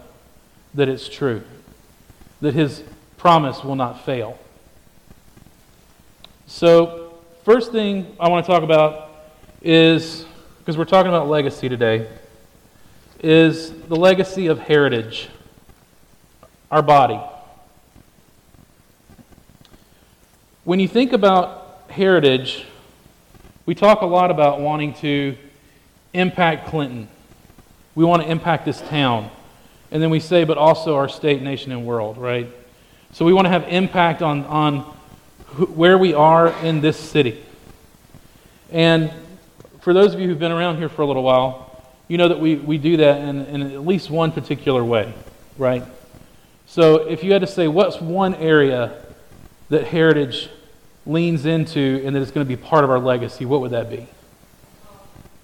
that 0.75 0.89
it's 0.89 1.09
true, 1.09 1.43
that 2.41 2.55
his 2.55 2.83
promise 3.17 3.63
will 3.65 3.77
not 3.77 4.05
fail. 4.05 4.39
So, 6.47 7.19
first 7.45 7.73
thing 7.73 8.15
I 8.21 8.29
want 8.29 8.47
to 8.47 8.53
talk 8.53 8.63
about 8.63 9.11
is 9.63 10.27
because 10.67 10.77
we're 10.77 10.85
talking 10.85 11.11
about 11.11 11.29
legacy 11.29 11.69
today, 11.69 12.09
is 13.21 13.71
the 13.71 13.95
legacy 13.95 14.49
of 14.49 14.59
heritage, 14.59 15.29
our 16.73 16.83
body. 16.83 17.21
When 20.67 20.81
you 20.81 20.89
think 20.89 21.13
about 21.13 21.85
heritage, 21.91 22.65
we 23.67 23.77
talk 23.77 24.01
a 24.01 24.05
lot 24.05 24.33
about 24.33 24.61
wanting 24.61 24.95
to 24.95 25.37
impact 26.13 26.67
Clinton. 26.67 27.07
We 27.95 28.05
want 28.05 28.25
to 28.25 28.29
impact 28.29 28.65
this 28.65 28.81
town. 28.81 29.31
And 29.93 30.03
then 30.03 30.11
we 30.11 30.19
say, 30.19 30.43
but 30.43 30.59
also 30.59 30.97
our 30.97 31.09
state, 31.09 31.41
nation, 31.41 31.71
and 31.71 31.87
world, 31.87 32.19
right? 32.19 32.49
So 33.13 33.25
we 33.25 33.33
want 33.33 33.45
to 33.45 33.51
have 33.51 33.63
impact 33.69 34.23
on, 34.23 34.45
on 34.47 34.81
where 35.77 35.97
we 35.97 36.15
are 36.15 36.49
in 36.65 36.81
this 36.81 36.99
city. 36.99 37.45
And 38.73 39.13
for 39.83 39.95
those 39.95 40.15
of 40.15 40.21
you 40.21 40.27
who've 40.27 40.37
been 40.37 40.51
around 40.51 40.79
here 40.79 40.89
for 40.89 41.03
a 41.03 41.07
little 41.07 41.23
while, 41.23 41.81
you 42.09 42.19
know 42.19 42.27
that 42.27 42.41
we, 42.41 42.57
we 42.57 42.77
do 42.77 42.97
that 42.97 43.21
in, 43.21 43.47
in 43.47 43.63
at 43.71 43.87
least 43.87 44.11
one 44.11 44.33
particular 44.33 44.83
way, 44.83 45.15
right? 45.59 45.85
So 46.67 47.09
if 47.09 47.23
you 47.23 47.33
had 47.33 47.43
to 47.43 47.47
say, 47.47 47.69
what's 47.69 48.01
one 48.01 48.35
area 48.35 49.01
that 49.69 49.85
Heritage 49.85 50.51
leans 51.07 51.47
into 51.47 52.03
and 52.05 52.15
that 52.15 52.23
it's 52.23 52.31
going 52.31 52.47
to 52.47 52.49
be 52.49 52.61
part 52.61 52.85
of 52.85 52.91
our 52.91 52.99
legacy, 52.99 53.45
what 53.45 53.61
would 53.61 53.71
that 53.71 53.89
be? 53.89 54.07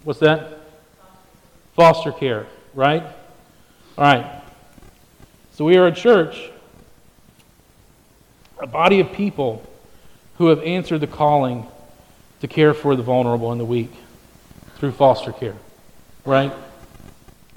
What's 0.05 0.21
that? 0.21 0.59
Foster 1.75 2.13
care, 2.13 2.47
right? 2.75 3.03
All 3.97 4.05
right. 4.05 4.43
So 5.53 5.65
we 5.65 5.77
are 5.77 5.87
a 5.87 5.93
church, 5.93 6.51
a 8.59 8.67
body 8.67 9.01
of 9.01 9.13
people 9.13 9.67
who 10.39 10.49
have 10.49 10.63
answered 10.63 10.99
the 10.99 11.07
calling 11.07 11.67
to 12.41 12.49
care 12.49 12.75
for 12.75 12.97
the 12.97 13.03
vulnerable 13.03 13.53
and 13.53 13.61
the 13.61 13.65
weak 13.65 13.93
through 14.77 14.93
foster 14.93 15.31
care, 15.31 15.55
right? 16.25 16.53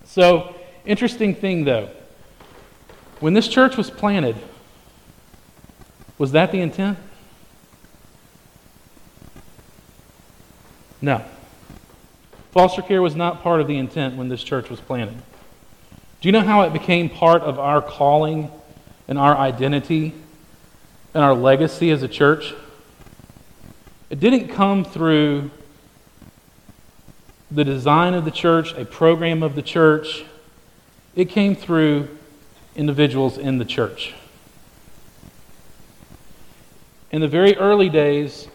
So, 0.05 0.55
interesting 0.85 1.33
thing 1.33 1.65
though. 1.65 1.89
When 3.19 3.33
this 3.33 3.47
church 3.47 3.77
was 3.77 3.89
planted, 3.89 4.35
was 6.17 6.33
that 6.33 6.51
the 6.51 6.62
intent? 6.62 7.00
No. 11.01 11.23
Foster 12.51 12.81
care 12.81 13.01
was 13.01 13.15
not 13.15 13.43
part 13.43 13.61
of 13.61 13.67
the 13.67 13.77
intent 13.77 14.15
when 14.15 14.29
this 14.29 14.43
church 14.43 14.69
was 14.69 14.79
planted. 14.79 15.15
Do 16.21 16.27
you 16.27 16.31
know 16.31 16.41
how 16.41 16.61
it 16.61 16.73
became 16.73 17.09
part 17.09 17.41
of 17.41 17.59
our 17.59 17.81
calling 17.81 18.49
and 19.07 19.17
our 19.17 19.37
identity 19.37 20.13
and 21.13 21.23
our 21.23 21.35
legacy 21.35 21.91
as 21.91 22.01
a 22.01 22.07
church? 22.07 22.53
It 24.09 24.19
didn't 24.19 24.47
come 24.49 24.85
through 24.85 25.51
the 27.51 27.63
design 27.63 28.13
of 28.13 28.25
the 28.25 28.31
church, 28.31 28.73
a 28.73 28.85
program 28.85 29.43
of 29.43 29.55
the 29.55 29.61
church. 29.61 30.23
It 31.15 31.29
came 31.29 31.55
through 31.55 32.07
individuals 32.75 33.37
in 33.37 33.57
the 33.57 33.65
church. 33.65 34.13
In 37.11 37.21
the 37.21 37.27
very 37.27 37.55
early 37.55 37.89
days, 37.89 38.47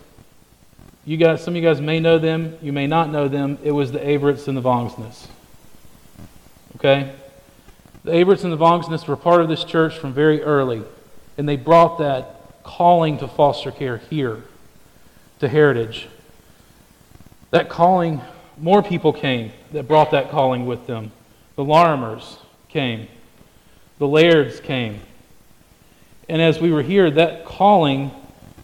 you 1.04 1.16
guys, 1.16 1.42
some 1.42 1.54
of 1.54 1.62
you 1.62 1.68
guys 1.68 1.80
may 1.80 2.00
know 2.00 2.18
them, 2.18 2.56
you 2.60 2.72
may 2.72 2.86
not 2.86 3.10
know 3.10 3.28
them. 3.28 3.58
It 3.62 3.72
was 3.72 3.92
the 3.92 3.98
Averets 3.98 4.48
and 4.48 4.56
the 4.56 4.62
Vongsness. 4.62 5.26
Okay? 6.76 7.12
The 8.04 8.12
Averets 8.12 8.44
and 8.44 8.52
the 8.52 8.58
Vongsness 8.58 9.06
were 9.06 9.16
part 9.16 9.40
of 9.40 9.48
this 9.48 9.64
church 9.64 9.98
from 9.98 10.12
very 10.12 10.42
early, 10.42 10.82
and 11.38 11.48
they 11.48 11.56
brought 11.56 11.98
that 11.98 12.62
calling 12.62 13.18
to 13.18 13.28
foster 13.28 13.70
care 13.70 13.98
here, 13.98 14.42
to 15.40 15.48
Heritage. 15.48 16.08
That 17.50 17.68
calling, 17.68 18.20
more 18.58 18.82
people 18.82 19.12
came 19.12 19.52
that 19.72 19.88
brought 19.88 20.10
that 20.10 20.30
calling 20.30 20.66
with 20.66 20.86
them. 20.86 21.12
The 21.56 21.64
Larimers 21.64 22.36
came, 22.68 23.08
the 23.98 24.06
Lairds 24.06 24.60
came. 24.60 25.00
And 26.28 26.40
as 26.40 26.60
we 26.60 26.70
were 26.70 26.82
here, 26.82 27.10
that 27.10 27.44
calling 27.44 28.12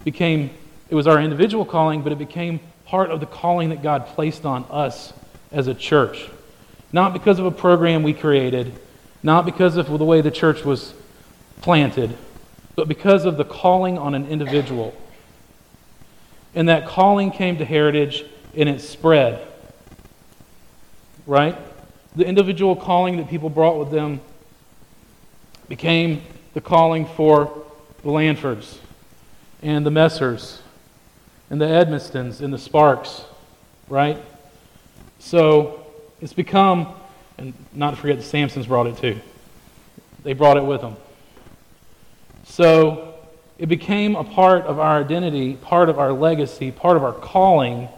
became 0.05 0.51
it 0.89 0.95
was 0.95 1.07
our 1.07 1.21
individual 1.21 1.65
calling, 1.65 2.03
but 2.03 2.13
it 2.13 2.19
became 2.19 2.61
part 2.85 3.11
of 3.11 3.21
the 3.21 3.27
calling 3.27 3.71
that 3.71 3.83
God 3.83 4.07
placed 4.07 4.45
on 4.45 4.65
us 4.71 5.13
as 5.51 5.67
a 5.67 5.75
church. 5.75 6.29
Not 6.93 7.13
because 7.13 7.39
of 7.39 7.47
a 7.47 7.51
program 7.51 8.03
we 8.03 8.13
created, 8.13 8.73
not 9.23 9.45
because 9.45 9.77
of 9.77 9.87
the 9.87 10.05
way 10.05 10.21
the 10.21 10.31
church 10.31 10.65
was 10.65 10.95
planted, 11.61 12.17
but 12.77 12.87
because 12.87 13.25
of 13.25 13.37
the 13.37 13.45
calling 13.45 13.99
on 13.99 14.15
an 14.15 14.29
individual. 14.29 14.95
And 16.55 16.69
that 16.69 16.87
calling 16.87 17.33
came 17.33 17.59
to 17.59 17.65
Heritage 17.65 18.25
and 18.55 18.69
it 18.69 18.81
spread. 18.81 19.47
Right? 21.27 21.57
The 22.15 22.25
individual 22.25 22.77
calling 22.77 23.17
that 23.17 23.29
people 23.29 23.51
brought 23.51 23.79
with 23.79 23.91
them 23.91 24.21
became 25.69 26.23
the 26.55 26.61
calling 26.61 27.05
for 27.05 27.65
the 28.03 28.09
Lanfords 28.09 28.79
and 29.61 29.85
the 29.85 29.91
Messers 29.91 30.61
and 31.51 31.61
the 31.61 31.67
Edmistons 31.67 32.41
and 32.41 32.53
the 32.53 32.59
Sparks, 32.59 33.25
right? 33.89 34.19
So 35.19 35.87
it's 36.21 36.33
become, 36.33 36.95
and 37.39 37.55
not 37.73 37.91
to 37.91 37.97
forget 37.97 38.19
the 38.19 38.25
Samsons 38.25 38.67
brought 38.67 38.87
it 38.87 38.99
too. 38.99 39.21
They 40.23 40.33
brought 40.33 40.57
it 40.57 40.65
with 40.65 40.81
them. 40.81 40.97
So 42.45 43.15
it 43.59 43.67
became 43.67 44.17
a 44.17 44.25
part 44.25 44.65
of 44.65 44.79
our 44.79 45.01
identity, 45.01 45.55
part 45.55 45.89
of 45.89 45.99
our 45.99 46.13
legacy, 46.13 46.71
part 46.71 46.97
of 46.97 47.05
our 47.05 47.13
calling, 47.13 47.89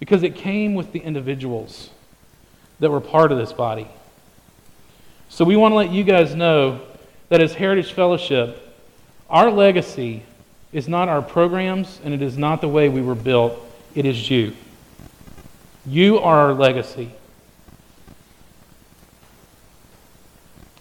because 0.00 0.22
it 0.22 0.34
came 0.34 0.74
with 0.74 0.92
the 0.92 1.00
individuals 1.00 1.90
that 2.80 2.90
were 2.90 3.00
part 3.00 3.32
of 3.32 3.38
this 3.38 3.52
body. 3.52 3.88
So 5.28 5.44
we 5.44 5.56
want 5.56 5.72
to 5.72 5.76
let 5.76 5.90
you 5.90 6.04
guys 6.04 6.34
know 6.34 6.80
that 7.28 7.40
as 7.40 7.54
Heritage 7.54 7.92
Fellowship, 7.92 8.62
our 9.28 9.50
legacy 9.50 10.22
is 10.76 10.86
not 10.86 11.08
our 11.08 11.22
programs 11.22 11.98
and 12.04 12.12
it 12.12 12.20
is 12.20 12.36
not 12.36 12.60
the 12.60 12.68
way 12.68 12.90
we 12.90 13.00
were 13.00 13.14
built. 13.14 13.58
It 13.94 14.04
is 14.04 14.30
you. 14.30 14.54
You 15.86 16.18
are 16.18 16.48
our 16.48 16.52
legacy. 16.52 17.12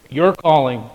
Your 0.10 0.34
calling, 0.34 0.90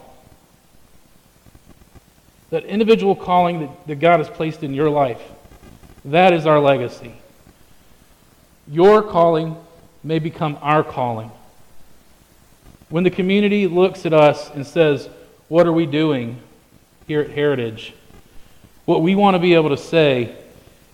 that 2.51 2.65
individual 2.65 3.17
calling 3.17 3.61
that, 3.61 3.87
that 3.87 3.97
God 4.01 4.19
has 4.19 4.29
placed 4.29 4.63
in 4.63 4.75
your 4.75 4.91
life, 4.91 5.23
that 6.05 6.35
is 6.35 6.45
our 6.45 6.61
legacy. 6.61 7.15
Your 8.69 9.03
calling 9.03 9.57
may 10.05 10.19
become 10.19 10.59
our 10.61 10.85
calling. 10.85 11.31
When 12.91 13.05
the 13.05 13.11
community 13.11 13.67
looks 13.67 14.05
at 14.05 14.13
us 14.13 14.51
and 14.51 14.67
says, 14.67 15.09
What 15.49 15.67
are 15.67 15.73
we 15.73 15.87
doing 15.87 16.39
here 17.07 17.23
at 17.23 17.31
Heritage? 17.31 17.95
What 18.90 19.03
we 19.03 19.14
want 19.14 19.37
to 19.37 19.38
be 19.38 19.55
able 19.55 19.68
to 19.68 19.76
say 19.76 20.35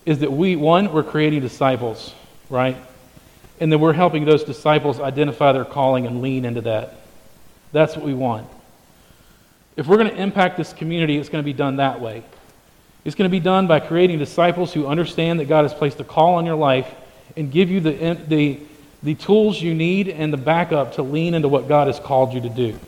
is 0.05 0.19
that 0.19 0.31
we, 0.31 0.55
one, 0.55 0.93
we're 0.93 1.01
creating 1.01 1.41
disciples, 1.41 2.13
right? 2.47 2.77
And 3.59 3.71
then 3.71 3.79
we're 3.79 3.91
helping 3.91 4.23
those 4.23 4.43
disciples 4.43 4.99
identify 4.99 5.51
their 5.51 5.65
calling 5.65 6.05
and 6.05 6.21
lean 6.21 6.45
into 6.45 6.61
that. 6.61 6.93
That's 7.71 7.95
what 7.95 8.05
we 8.05 8.13
want. 8.13 8.47
If 9.75 9.87
we're 9.87 9.97
going 9.97 10.11
to 10.11 10.15
impact 10.15 10.57
this 10.57 10.73
community, 10.73 11.17
it's 11.17 11.27
going 11.27 11.43
to 11.43 11.45
be 11.45 11.57
done 11.57 11.77
that 11.77 11.99
way. 11.99 12.23
It's 13.03 13.15
going 13.15 13.27
to 13.27 13.35
be 13.35 13.39
done 13.39 13.65
by 13.65 13.79
creating 13.79 14.19
disciples 14.19 14.71
who 14.71 14.85
understand 14.85 15.39
that 15.39 15.45
God 15.45 15.63
has 15.63 15.73
placed 15.73 15.99
a 15.99 16.03
call 16.03 16.35
on 16.35 16.45
your 16.45 16.55
life 16.55 16.93
and 17.35 17.51
give 17.51 17.71
you 17.71 17.79
the, 17.79 18.15
the, 18.27 18.59
the 19.01 19.15
tools 19.15 19.59
you 19.59 19.73
need 19.73 20.07
and 20.07 20.31
the 20.31 20.37
backup 20.37 20.93
to 20.97 21.01
lean 21.01 21.33
into 21.33 21.47
what 21.47 21.67
God 21.67 21.87
has 21.87 21.99
called 21.99 22.31
you 22.31 22.41
to 22.41 22.49
do. 22.49 22.79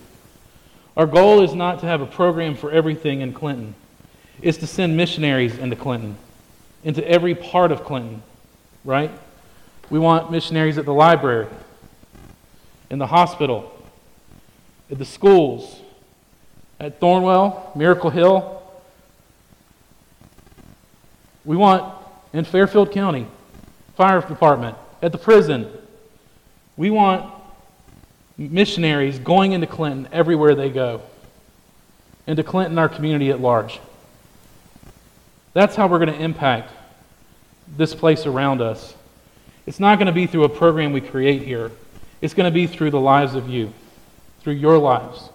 Our 0.96 1.08
goal 1.08 1.42
is 1.42 1.56
not 1.56 1.80
to 1.80 1.88
have 1.88 2.02
a 2.02 2.06
program 2.06 2.54
for 2.54 2.70
everything 2.70 3.22
in 3.22 3.34
Clinton 3.34 3.74
is 4.42 4.58
to 4.58 4.68
send 4.68 4.96
missionaries 4.96 5.58
into 5.58 5.76
Clinton, 5.76 6.16
into 6.84 7.08
every 7.08 7.36
part 7.36 7.72
of 7.72 7.84
Clinton, 7.84 8.22
right? 8.86 9.12
We 9.90 10.00
want 10.00 10.32
missionaries 10.32 10.78
at 10.78 10.86
the 10.86 10.94
library, 10.94 11.48
in 12.90 13.00
the 13.00 13.08
hospital, 13.08 13.76
at 14.90 14.98
the 14.98 15.06
schools, 15.06 15.80
at 16.80 17.00
Thornwell, 17.00 17.76
Miracle 17.76 18.10
Hill. 18.10 18.62
We 21.44 21.58
want 21.58 21.94
in 22.34 22.46
Fairfield 22.46 22.92
County, 22.92 23.28
fire 23.96 24.22
department, 24.22 24.78
at 25.02 25.12
the 25.12 25.18
prison. 25.18 25.70
We 26.78 26.90
want 26.90 27.34
missionaries 28.38 29.20
going 29.20 29.52
into 29.52 29.68
Clinton 29.68 30.08
everywhere 30.12 30.56
they 30.56 30.70
go, 30.70 31.02
into 32.28 32.44
Clinton, 32.44 32.78
our 32.78 32.88
community 32.88 33.32
at 33.32 33.42
large. 33.42 33.80
That's 35.54 35.76
how 35.76 35.88
we're 35.88 36.00
going 36.00 36.14
to 36.14 36.22
impact 36.22 36.72
this 37.78 37.94
place 37.94 38.26
around 38.26 38.62
us. 38.62 38.96
It's 39.66 39.80
not 39.80 39.98
going 39.98 40.08
to 40.08 40.12
be 40.12 40.28
through 40.28 40.44
a 40.44 40.50
program 40.50 40.94
we 40.94 41.02
create 41.02 41.44
here, 41.44 41.72
it's 42.22 42.34
going 42.34 42.52
to 42.52 42.54
be 42.54 42.68
through 42.68 42.92
the 42.92 43.00
lives 43.00 43.36
of 43.36 43.48
you, 43.50 43.72
through 44.42 44.54
your 44.54 44.78
lives, 44.78 45.30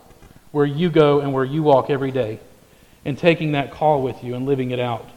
where 0.52 0.66
you 0.66 0.90
go 0.90 1.20
and 1.20 1.32
where 1.32 1.44
you 1.44 1.62
walk 1.62 1.90
every 1.90 2.10
day, 2.10 2.38
and 3.04 3.16
taking 3.16 3.52
that 3.52 3.70
call 3.70 4.02
with 4.02 4.22
you 4.22 4.34
and 4.34 4.46
living 4.46 4.70
it 4.70 4.80
out, 4.80 5.08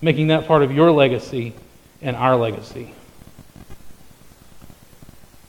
making 0.00 0.26
that 0.28 0.46
part 0.46 0.62
of 0.62 0.72
your 0.72 0.90
legacy 0.90 1.54
and 2.02 2.16
our 2.16 2.36
legacy. 2.36 2.92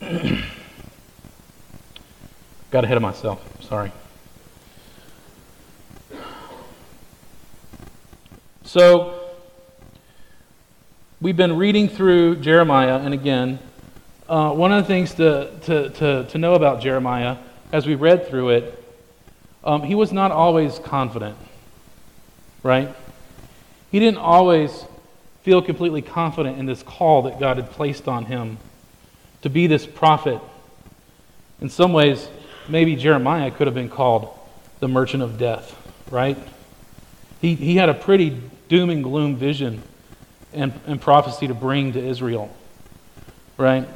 Got 2.70 2.84
ahead 2.84 2.96
of 2.96 3.02
myself. 3.02 3.62
Sorry. 3.62 3.90
So, 8.68 9.18
we've 11.22 11.38
been 11.38 11.56
reading 11.56 11.88
through 11.88 12.36
Jeremiah, 12.36 12.98
and 12.98 13.14
again, 13.14 13.60
uh, 14.28 14.52
one 14.52 14.72
of 14.72 14.82
the 14.82 14.86
things 14.86 15.14
to, 15.14 15.58
to, 15.62 15.88
to, 15.88 16.24
to, 16.24 16.36
know 16.36 16.52
about 16.52 16.82
Jeremiah 16.82 17.38
as 17.72 17.86
we 17.86 17.94
read 17.94 18.28
through 18.28 18.50
it, 18.50 18.84
um, 19.64 19.84
he 19.84 19.94
was 19.94 20.12
not 20.12 20.32
always 20.32 20.78
confident, 20.80 21.38
right? 22.62 22.94
He 23.90 24.00
didn't 24.00 24.18
always 24.18 24.84
feel 25.44 25.62
completely 25.62 26.02
confident 26.02 26.58
in 26.58 26.66
this 26.66 26.82
call 26.82 27.22
that 27.22 27.40
God 27.40 27.56
had 27.56 27.70
placed 27.70 28.06
on 28.06 28.26
him 28.26 28.58
to 29.40 29.48
be 29.48 29.66
this 29.66 29.86
prophet 29.86 30.42
In 31.62 31.70
some 31.70 31.94
ways, 31.94 32.28
maybe 32.68 32.96
Jeremiah 32.96 33.50
could 33.50 33.66
have 33.66 33.74
been 33.74 33.88
called 33.88 34.28
the 34.80 34.88
merchant 34.88 35.22
of 35.22 35.38
death, 35.38 35.74
right? 36.10 36.36
He, 37.40 37.54
he 37.54 37.76
had 37.76 37.88
a 37.88 37.94
pretty 37.94 38.42
doom 38.68 38.90
and 38.90 39.02
gloom 39.02 39.36
vision 39.36 39.82
and, 40.52 40.72
and 40.86 41.00
prophecy 41.00 41.48
to 41.48 41.54
bring 41.54 41.92
to 41.92 42.04
Israel, 42.04 42.54
right? 43.56 43.86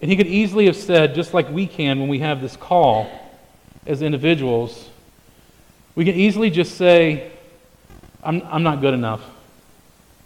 And 0.00 0.10
he 0.10 0.16
could 0.16 0.26
easily 0.26 0.66
have 0.66 0.76
said, 0.76 1.14
just 1.14 1.34
like 1.34 1.48
we 1.50 1.66
can 1.66 2.00
when 2.00 2.08
we 2.08 2.20
have 2.20 2.40
this 2.40 2.56
call 2.56 3.10
as 3.86 4.02
individuals, 4.02 4.88
we 5.94 6.04
can 6.04 6.14
easily 6.14 6.50
just 6.50 6.76
say, 6.76 7.30
I'm, 8.22 8.42
I'm 8.44 8.62
not 8.62 8.80
good 8.80 8.94
enough. 8.94 9.22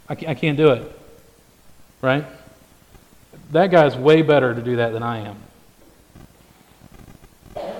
I 0.07 0.15
can't, 0.15 0.29
I 0.29 0.33
can't 0.35 0.57
do 0.57 0.71
it. 0.71 0.99
Right? 2.01 2.25
That 3.51 3.71
guy's 3.71 3.95
way 3.95 4.21
better 4.21 4.53
to 4.53 4.61
do 4.61 4.77
that 4.77 4.93
than 4.93 5.03
I 5.03 5.19
am. 5.19 5.37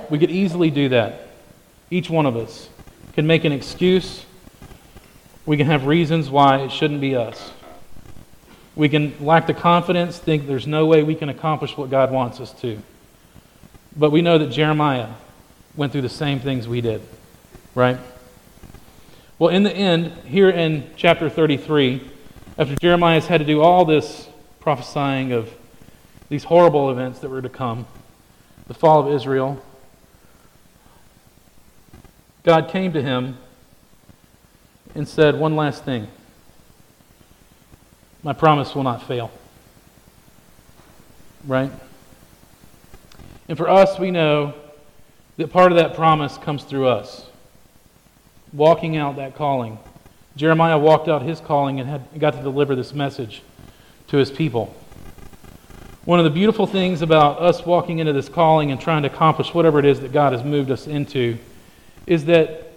We 0.10 0.20
could 0.20 0.32
easily 0.32 0.70
do 0.70 0.90
that. 0.90 1.28
Each 1.90 2.10
one 2.10 2.26
of 2.26 2.36
us 2.36 2.70
can 3.14 3.26
make 3.26 3.46
an 3.46 3.52
excuse. 3.52 4.26
We 5.46 5.58
can 5.58 5.68
have 5.68 5.86
reasons 5.86 6.30
why 6.30 6.58
it 6.60 6.72
shouldn't 6.72 7.02
be 7.02 7.16
us. 7.16 7.52
We 8.76 8.90
can 8.90 9.14
lack 9.24 9.48
the 9.48 9.54
confidence, 9.54 10.18
think 10.18 10.48
there's 10.48 10.68
no 10.68 10.86
way 10.86 11.04
we 11.04 11.16
can 11.16 11.30
accomplish 11.30 11.78
what 11.78 11.90
God 11.90 12.12
wants 12.12 12.40
us 12.40 12.52
to. 12.62 12.80
But 13.96 14.12
we 14.12 14.22
know 14.22 14.38
that 14.38 14.48
Jeremiah 14.48 15.10
went 15.76 15.92
through 15.92 16.02
the 16.02 16.10
same 16.10 16.40
things 16.40 16.68
we 16.68 16.82
did, 16.82 17.02
right? 17.74 17.98
Well, 19.38 19.50
in 19.50 19.64
the 19.64 19.72
end, 19.72 20.12
here 20.26 20.50
in 20.50 20.90
chapter 20.98 21.30
33, 21.30 22.02
after 22.58 22.76
Jeremiah's 22.76 23.28
had 23.28 23.40
to 23.40 23.46
do 23.46 23.62
all 23.62 23.86
this 23.86 24.28
prophesying 24.60 25.32
of 25.32 25.54
these 26.28 26.46
horrible 26.46 26.90
events 26.90 27.20
that 27.20 27.30
were 27.30 27.42
to 27.42 27.50
come, 27.50 27.86
the 28.68 28.74
fall 28.74 29.06
of 29.06 29.14
Israel, 29.14 29.64
God 32.44 32.70
came 32.70 32.94
to 32.94 33.02
him 33.02 33.38
and 34.96 35.08
said, 35.08 35.38
One 35.38 35.56
last 35.56 35.84
thing. 35.84 36.08
My 38.24 38.34
promise 38.34 38.74
will 38.74 38.84
not 38.84 39.04
fail. 39.04 39.30
Right? 41.46 41.72
And 43.48 43.56
for 43.56 43.70
us, 43.70 44.00
we 44.00 44.10
know 44.10 44.56
that 45.38 45.52
part 45.52 45.72
of 45.72 45.78
that 45.78 45.94
promise 45.94 46.38
comes 46.38 46.64
through 46.64 46.88
us 46.88 47.28
walking 48.52 48.96
out 48.96 49.18
that 49.18 49.36
calling. 49.36 49.78
Jeremiah 50.36 50.78
walked 50.78 51.08
out 51.08 51.22
his 51.22 51.40
calling 51.40 51.80
and 51.80 51.90
had, 51.90 52.20
got 52.20 52.34
to 52.34 52.42
deliver 52.42 52.76
this 52.76 52.94
message 52.94 53.42
to 54.08 54.18
his 54.18 54.32
people. 54.32 54.74
One 56.06 56.20
of 56.20 56.26
the 56.26 56.32
beautiful 56.32 56.68
things 56.68 57.02
about 57.02 57.42
us 57.42 57.66
walking 57.66 58.00
into 58.00 58.14
this 58.14 58.30
calling 58.30 58.72
and 58.72 58.80
trying 58.80 59.04
to 59.04 59.12
accomplish 59.12 59.54
whatever 59.54 59.80
it 59.80 59.86
is 59.86 60.00
that 60.02 60.14
God 60.14 60.34
has 60.34 60.44
moved 60.44 60.72
us 60.72 60.88
into 60.88 61.38
is 62.06 62.26
that 62.26 62.74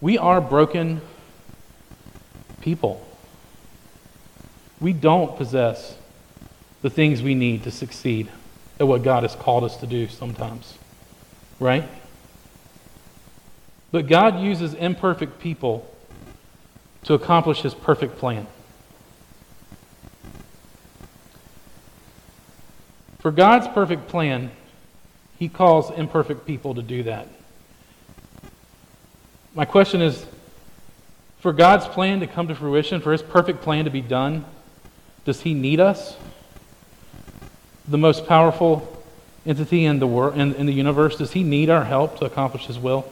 we 0.00 0.18
are 0.18 0.40
broken 0.40 1.00
people. 2.60 3.06
We 4.80 4.92
don't 4.92 5.36
possess 5.36 5.96
the 6.82 6.90
things 6.90 7.22
we 7.22 7.34
need 7.34 7.64
to 7.64 7.70
succeed 7.70 8.28
at 8.78 8.86
what 8.86 9.02
God 9.02 9.24
has 9.24 9.34
called 9.34 9.64
us 9.64 9.76
to 9.78 9.86
do 9.86 10.08
sometimes. 10.08 10.78
Right? 11.58 11.84
But 13.90 14.06
God 14.06 14.40
uses 14.40 14.74
imperfect 14.74 15.40
people 15.40 15.92
to 17.04 17.14
accomplish 17.14 17.62
his 17.62 17.74
perfect 17.74 18.18
plan. 18.18 18.46
For 23.20 23.32
God's 23.32 23.66
perfect 23.68 24.08
plan, 24.08 24.50
he 25.38 25.48
calls 25.48 25.90
imperfect 25.90 26.46
people 26.46 26.74
to 26.74 26.82
do 26.82 27.02
that. 27.04 27.28
My 29.54 29.64
question 29.64 30.02
is 30.02 30.24
for 31.48 31.54
God's 31.54 31.86
plan 31.86 32.20
to 32.20 32.26
come 32.26 32.46
to 32.48 32.54
fruition, 32.54 33.00
for 33.00 33.10
his 33.10 33.22
perfect 33.22 33.62
plan 33.62 33.86
to 33.86 33.90
be 33.90 34.02
done, 34.02 34.44
does 35.24 35.40
he 35.40 35.54
need 35.54 35.80
us? 35.80 36.14
The 37.88 37.96
most 37.96 38.26
powerful 38.26 39.02
entity 39.46 39.86
in 39.86 39.98
the 39.98 40.06
world 40.06 40.36
in, 40.36 40.54
in 40.56 40.66
the 40.66 40.74
universe, 40.74 41.16
does 41.16 41.32
he 41.32 41.42
need 41.42 41.70
our 41.70 41.84
help 41.84 42.18
to 42.18 42.26
accomplish 42.26 42.66
his 42.66 42.78
will? 42.78 43.10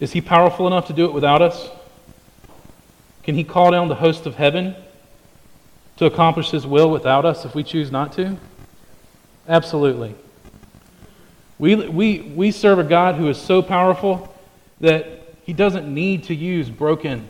Is 0.00 0.12
he 0.12 0.20
powerful 0.20 0.66
enough 0.66 0.88
to 0.88 0.92
do 0.92 1.06
it 1.06 1.14
without 1.14 1.40
us? 1.40 1.66
Can 3.22 3.36
he 3.36 3.42
call 3.42 3.70
down 3.70 3.88
the 3.88 3.94
host 3.94 4.26
of 4.26 4.34
heaven 4.34 4.76
to 5.96 6.04
accomplish 6.04 6.50
his 6.50 6.66
will 6.66 6.90
without 6.90 7.24
us 7.24 7.46
if 7.46 7.54
we 7.54 7.64
choose 7.64 7.90
not 7.90 8.12
to? 8.12 8.36
Absolutely. 9.48 10.14
We, 11.58 11.74
we, 11.74 12.20
we 12.20 12.50
serve 12.50 12.78
a 12.78 12.84
God 12.84 13.14
who 13.14 13.30
is 13.30 13.40
so 13.40 13.62
powerful 13.62 14.30
that 14.80 15.06
he 15.44 15.52
doesn't 15.52 15.92
need 15.92 16.24
to 16.24 16.34
use 16.34 16.68
broken 16.68 17.28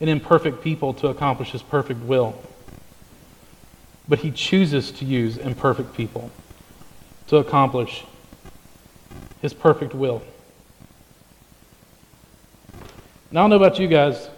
and 0.00 0.10
imperfect 0.10 0.62
people 0.62 0.92
to 0.94 1.08
accomplish 1.08 1.52
his 1.52 1.62
perfect 1.62 2.00
will. 2.00 2.38
But 4.08 4.18
he 4.20 4.30
chooses 4.30 4.90
to 4.92 5.04
use 5.04 5.36
imperfect 5.36 5.94
people 5.94 6.30
to 7.28 7.38
accomplish 7.38 8.04
his 9.42 9.52
perfect 9.52 9.94
will. 9.94 10.22
Now, 13.30 13.40
I 13.40 13.42
don't 13.44 13.50
know 13.50 13.56
about 13.56 13.78
you 13.78 13.88
guys, 13.88 14.28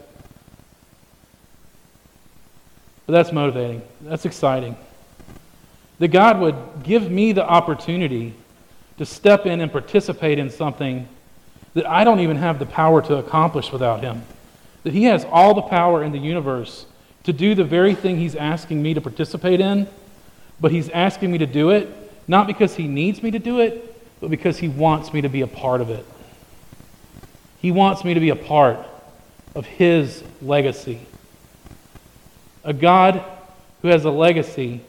but 3.07 3.13
that's 3.13 3.33
motivating. 3.33 3.83
That's 4.01 4.25
exciting. 4.25 4.77
That 5.99 6.09
God 6.09 6.41
would 6.41 6.57
give 6.83 7.11
me 7.11 7.33
the 7.33 7.47
opportunity 7.47 8.35
to 8.97 9.05
step 9.05 9.47
in 9.47 9.61
and 9.61 9.71
participate 9.71 10.39
in 10.39 10.51
something 10.51 11.09
that 11.79 11.89
I 11.89 12.03
don't 12.03 12.19
even 12.19 12.39
have 12.39 12.59
the 12.59 12.67
power 12.67 13.01
to 13.03 13.17
accomplish 13.19 13.71
without 13.71 14.03
Him. 14.03 14.23
That 14.83 14.93
He 14.93 15.05
has 15.05 15.25
all 15.31 15.55
the 15.55 15.63
power 15.63 16.03
in 16.03 16.11
the 16.11 16.19
universe 16.19 16.87
to 17.23 17.33
do 17.33 17.55
the 17.55 17.63
very 17.63 17.95
thing 17.95 18.19
He's 18.19 18.35
asking 18.35 18.83
me 18.83 18.95
to 18.95 19.01
participate 19.01 19.61
in, 19.61 19.87
but 20.61 20.73
He's 20.73 20.89
asking 20.91 21.31
me 21.31 21.39
to 21.39 21.47
do 21.47 21.71
it 21.71 21.89
not 22.27 22.49
because 22.49 22.75
He 22.75 22.89
needs 22.89 23.23
me 23.23 23.31
to 23.31 23.39
do 23.39 23.61
it, 23.61 23.97
but 24.21 24.29
because 24.29 24.59
He 24.59 24.67
wants 24.67 25.13
me 25.13 25.21
to 25.21 25.29
be 25.29 25.41
a 25.43 25.47
part 25.47 25.81
of 25.81 25.89
it. 25.89 26.05
He 27.61 27.71
wants 27.71 28.03
me 28.03 28.15
to 28.15 28.21
be 28.21 28.31
a 28.31 28.37
part 28.37 28.79
of 29.55 29.65
His 29.65 30.25
legacy. 30.43 31.01
A 32.65 32.73
God 32.73 33.25
who 33.83 33.89
has 33.89 34.05
a 34.05 34.11
legacy 34.11 34.81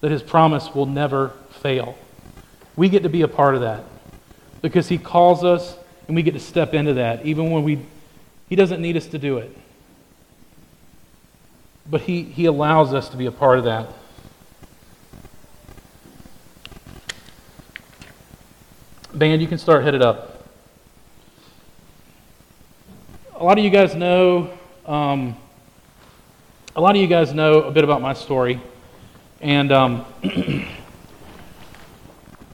that 0.00 0.10
His 0.10 0.22
promise 0.22 0.74
will 0.74 0.86
never 0.86 1.34
fail. 1.50 1.96
We 2.74 2.88
get 2.88 3.02
to 3.02 3.10
be 3.10 3.20
a 3.20 3.28
part 3.28 3.54
of 3.54 3.60
that 3.60 3.84
because 4.62 4.88
He 4.88 4.96
calls 4.96 5.44
us 5.44 5.76
and 6.12 6.16
we 6.16 6.22
get 6.22 6.34
to 6.34 6.40
step 6.40 6.74
into 6.74 6.92
that 6.92 7.24
even 7.24 7.50
when 7.50 7.64
we, 7.64 7.78
He 8.46 8.54
doesn't 8.54 8.82
need 8.82 8.98
us 8.98 9.06
to 9.06 9.18
do 9.18 9.38
it. 9.38 9.56
But 11.88 12.02
He, 12.02 12.22
he 12.22 12.44
allows 12.44 12.92
us 12.92 13.08
to 13.08 13.16
be 13.16 13.24
a 13.24 13.32
part 13.32 13.56
of 13.56 13.64
that. 13.64 13.88
Band, 19.14 19.40
you 19.40 19.48
can 19.48 19.56
start 19.56 19.84
headed 19.84 20.02
up. 20.02 20.46
a 23.34 23.42
lot 23.42 23.56
of 23.56 23.64
you 23.64 23.70
guys 23.70 23.94
know, 23.94 24.50
um, 24.84 25.34
a 26.76 26.80
lot 26.82 26.94
of 26.94 27.00
you 27.00 27.08
guys 27.08 27.32
know 27.32 27.62
a 27.62 27.70
bit 27.70 27.84
about 27.84 28.02
my 28.02 28.12
story. 28.12 28.60
And 29.40 29.72
um, 29.72 30.04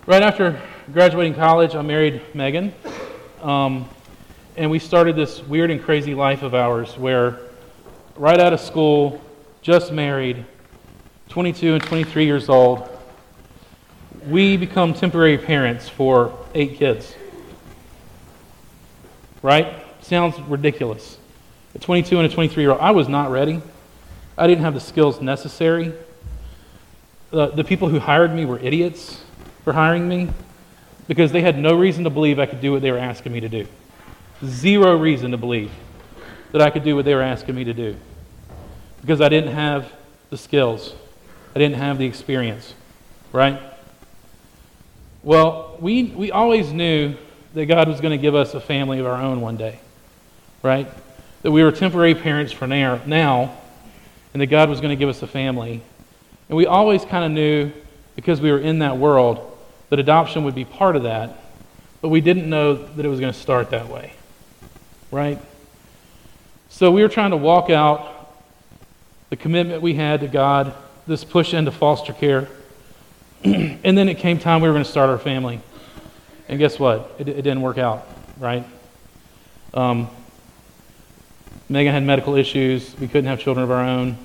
right 0.07 0.23
after 0.23 0.63
graduating 0.93 1.35
college, 1.35 1.75
I 1.75 1.83
married 1.83 2.23
Megan. 2.37 2.73
Um, 3.43 3.89
and 4.57 4.69
we 4.69 4.81
started 4.81 5.15
this 5.15 5.41
weird 5.45 5.71
and 5.71 5.81
crazy 5.81 6.15
life 6.15 6.43
of 6.43 6.55
ours 6.55 6.99
where, 6.99 7.39
right 8.17 8.41
out 8.41 8.53
of 8.53 8.61
school, 8.61 9.21
just 9.63 9.93
married, 9.93 10.45
22 11.29 11.75
and 11.75 11.83
23 11.83 12.25
years 12.25 12.49
old, 12.49 12.89
we 14.27 14.57
become 14.57 14.93
temporary 14.93 15.39
parents 15.39 15.89
for 15.89 16.37
eight 16.55 16.79
kids. 16.79 17.15
Right? 19.41 19.85
Sounds 20.01 20.39
ridiculous. 20.41 21.19
A 21.77 21.79
22 21.79 22.19
and 22.19 22.27
a 22.27 22.35
23 22.35 22.61
year 22.61 22.73
old, 22.73 22.81
I 22.81 22.91
was 22.91 23.09
not 23.09 23.31
ready. 23.31 23.63
I 24.37 24.49
didn't 24.49 24.65
have 24.65 24.75
the 24.75 24.81
skills 24.81 25.21
necessary. 25.21 25.93
The, 27.31 27.49
the 27.49 27.63
people 27.63 27.89
who 27.89 28.01
hired 28.01 28.35
me 28.35 28.47
were 28.47 28.59
idiots 28.59 29.23
for 29.63 29.73
hiring 29.73 30.09
me 30.09 30.31
because 31.09 31.33
they 31.33 31.41
had 31.41 31.59
no 31.59 31.75
reason 31.75 32.05
to 32.05 32.11
believe 32.11 32.39
I 32.39 32.47
could 32.47 32.61
do 32.61 32.71
what 32.71 32.83
they 32.83 32.93
were 32.93 32.99
asking 32.99 33.33
me 33.33 33.41
to 33.41 33.49
do. 33.49 33.67
Zero 34.45 34.97
reason 34.97 35.33
to 35.33 35.37
believe 35.37 35.73
that 36.53 36.63
I 36.63 36.71
could 36.71 36.85
do 36.85 36.95
what 36.95 37.05
they 37.05 37.15
were 37.15 37.23
asking 37.23 37.57
me 37.57 37.65
to 37.65 37.75
do 37.75 37.97
because 39.01 39.21
I 39.21 39.29
didn't 39.29 39.53
have 39.53 39.93
the 40.31 40.39
skills, 40.39 40.95
I 41.57 41.59
didn't 41.59 41.79
have 41.79 41.99
the 41.99 42.07
experience, 42.07 42.75
right? 43.33 43.61
Well, 45.25 45.77
we, 45.81 46.05
we 46.05 46.31
always 46.31 46.73
knew 46.73 47.17
that 47.55 47.67
God 47.67 47.89
was 47.89 48.01
going 48.01 48.17
to 48.17 48.23
give 48.23 48.37
us 48.37 48.55
a 48.55 48.61
family 48.61 49.01
of 49.01 49.07
our 49.07 49.21
own 49.21 49.41
one 49.41 49.57
day 49.57 49.81
right? 50.63 50.89
That 51.43 51.53
we 51.53 51.63
were 51.63 51.73
temporary 51.73 52.15
parents 52.15 52.53
for 52.53 52.67
now, 52.67 53.01
now 53.07 53.57
and 54.33 54.43
that 54.43 54.47
God 54.47 54.69
was 54.69 54.81
going 54.81 54.91
to 54.91 54.97
give 54.97 55.09
us 55.09 55.23
a 55.23 55.27
family. 55.27 55.83
And 56.49 56.57
we 56.57 56.67
always 56.67 57.05
kind 57.05 57.25
of 57.25 57.31
knew, 57.31 57.73
because 58.17 58.41
we 58.41 58.51
were 58.51 58.59
in 58.59 58.81
that 58.81 58.97
world, 58.99 59.58
that 59.91 59.99
adoption 59.99 60.45
would 60.45 60.55
be 60.55 60.65
part 60.65 60.97
of 60.97 61.05
that, 61.05 61.37
but 62.01 62.09
we 62.09 62.21
didn't 62.21 62.49
know 62.49 62.75
that 62.75 63.05
it 63.05 63.09
was 63.09 63.21
going 63.21 63.33
to 63.33 63.39
start 63.39 63.71
that 63.71 63.89
way. 63.89 64.13
Right? 65.11 65.39
So 66.69 66.91
we 66.91 67.03
were 67.03 67.09
trying 67.09 67.31
to 67.31 67.37
walk 67.37 67.71
out 67.71 68.15
the 69.31 69.37
commitment 69.37 69.83
we 69.83 69.95
had 69.95 70.21
to 70.21 70.29
God, 70.29 70.75
this 71.07 71.25
push 71.25 71.55
into 71.55 71.71
foster 71.71 72.13
care. 72.13 72.49
and 73.45 73.97
then 73.97 74.09
it 74.09 74.19
came 74.19 74.39
time 74.39 74.61
we 74.61 74.69
were 74.69 74.75
going 74.75 74.85
to 74.85 74.91
start 74.91 75.11
our 75.11 75.19
family. 75.19 75.61
And 76.49 76.59
guess 76.59 76.79
what? 76.79 77.15
It, 77.19 77.29
it 77.29 77.43
didn't 77.43 77.61
work 77.61 77.79
out, 77.79 78.07
right? 78.39 78.65
Um, 79.75 80.09
Megan 81.69 81.93
had 81.93 82.03
medical 82.03 82.37
issues. 82.37 82.99
We 82.99 83.07
couldn't 83.07 83.27
have 83.27 83.41
children 83.41 83.65
of 83.65 83.71
our 83.71 83.85
own. 83.85 84.17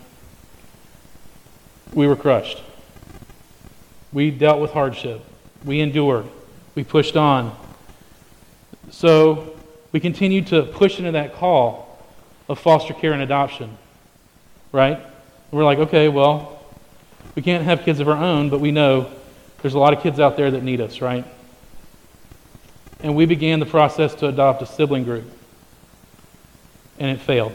We 1.94 2.08
were 2.08 2.16
crushed. 2.16 2.62
We 4.14 4.32
dealt 4.32 4.62
with 4.62 4.72
hardship. 4.72 5.24
We 5.64 5.80
endured. 5.80 6.28
We 6.76 6.84
pushed 6.84 7.16
on. 7.16 7.56
So 8.92 9.56
we 9.92 10.00
continued 10.00 10.48
to 10.48 10.64
push 10.64 11.00
into 11.00 11.12
that 11.12 11.36
call 11.36 12.00
of 12.50 12.60
foster 12.60 12.94
care 12.94 13.14
and 13.14 13.22
adoption, 13.22 13.78
right? 14.72 15.00
We're 15.52 15.64
like, 15.64 15.80
okay, 15.80 16.10
well, 16.10 16.60
we 17.36 17.42
can't 17.42 17.64
have 17.64 17.84
kids 17.84 18.00
of 18.00 18.08
our 18.08 18.18
own, 18.18 18.50
but 18.50 18.60
we 18.60 18.72
know 18.72 19.10
there's 19.62 19.76
a 19.76 19.80
lot 19.80 19.94
of 19.94 20.02
kids 20.02 20.20
out 20.20 20.36
there 20.36 20.52
that 20.52 20.64
need 20.64 20.82
us, 20.82 21.02
right? 21.02 21.26
And 23.00 23.16
we 23.16 23.26
began 23.26 23.60
the 23.60 23.66
process 23.66 24.16
to 24.16 24.28
adopt 24.28 24.62
a 24.62 24.66
sibling 24.66 25.04
group. 25.04 25.30
And 27.00 27.12
it 27.12 27.22
failed. 27.22 27.54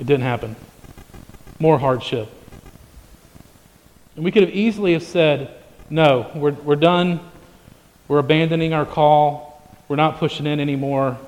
It 0.00 0.06
didn't 0.06 0.22
happen. 0.22 0.56
More 1.58 1.78
hardship. 1.78 2.28
And 4.16 4.24
we 4.24 4.32
could 4.32 4.42
have 4.42 4.52
easily 4.52 4.92
have 4.94 5.02
said, 5.02 5.57
no, 5.90 6.30
we're, 6.34 6.52
we're 6.52 6.76
done. 6.76 7.20
We're 8.08 8.18
abandoning 8.18 8.72
our 8.72 8.86
call. 8.86 9.62
We're 9.88 9.96
not 9.96 10.18
pushing 10.18 10.46
in 10.46 10.60
anymore. 10.60 11.18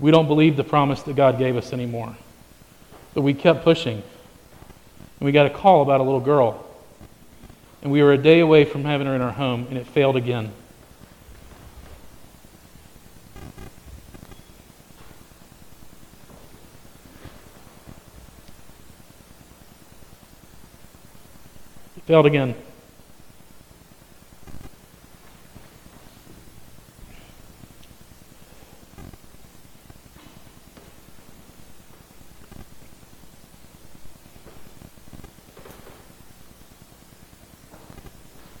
We 0.00 0.10
don't 0.10 0.26
believe 0.26 0.56
the 0.56 0.64
promise 0.64 1.02
that 1.02 1.16
God 1.16 1.38
gave 1.38 1.56
us 1.56 1.72
anymore. 1.72 2.16
But 3.14 3.22
we 3.22 3.34
kept 3.34 3.64
pushing. 3.64 3.96
And 3.96 5.26
we 5.26 5.32
got 5.32 5.46
a 5.46 5.50
call 5.50 5.82
about 5.82 6.00
a 6.00 6.04
little 6.04 6.20
girl. 6.20 6.64
And 7.82 7.92
we 7.92 8.02
were 8.02 8.12
a 8.12 8.18
day 8.18 8.40
away 8.40 8.64
from 8.64 8.84
having 8.84 9.06
her 9.06 9.14
in 9.14 9.20
our 9.20 9.32
home, 9.32 9.66
and 9.68 9.78
it 9.78 9.86
failed 9.86 10.16
again. 10.16 10.52
It 21.96 22.02
failed 22.04 22.26
again. 22.26 22.54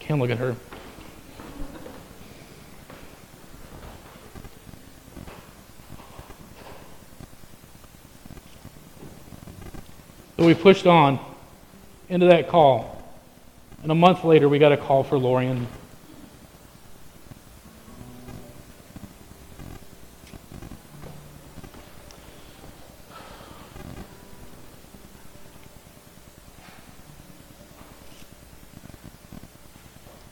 Can't 0.08 0.20
look 0.22 0.30
at 0.30 0.38
her. 0.38 0.56
So 10.38 10.46
we 10.46 10.47
pushed 10.60 10.86
on 10.86 11.18
into 12.08 12.26
that 12.26 12.48
call. 12.48 12.94
And 13.82 13.92
a 13.92 13.94
month 13.94 14.24
later, 14.24 14.48
we 14.48 14.58
got 14.58 14.72
a 14.72 14.76
call 14.76 15.04
for 15.04 15.18
Lorian. 15.18 15.66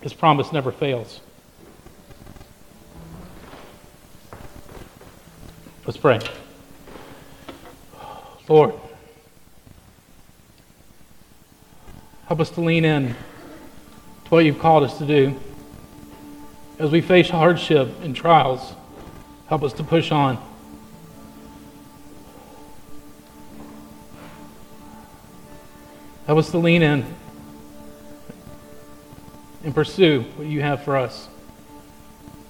His 0.01 0.15
promise 0.15 0.53
never 0.53 0.71
fails. 0.71 1.21
Let's 5.85 5.99
pray. 5.99 6.21
Lord, 8.49 8.75
help 12.27 12.41
us 12.41 12.51
to 12.51 12.61
lean 12.61 12.85
in 12.85 13.09
to 13.09 14.31
what 14.31 14.45
you've 14.45 14.59
called 14.59 14.83
us 14.83 14.99
to 14.99 15.07
do. 15.07 15.39
As 16.79 16.91
we 16.91 17.01
face 17.01 17.31
hardship 17.31 17.89
and 18.03 18.15
trials, 18.15 18.75
help 19.49 19.63
us 19.63 19.73
to 19.75 19.85
push 19.85 20.11
on. 20.11 20.37
Help 26.27 26.41
us 26.41 26.51
to 26.51 26.59
lean 26.59 26.83
in 26.83 27.05
and 29.63 29.73
pursue 29.73 30.23
what 30.35 30.49
you 30.49 30.61
have 30.61 30.83
for 30.83 30.97
us. 30.97 31.29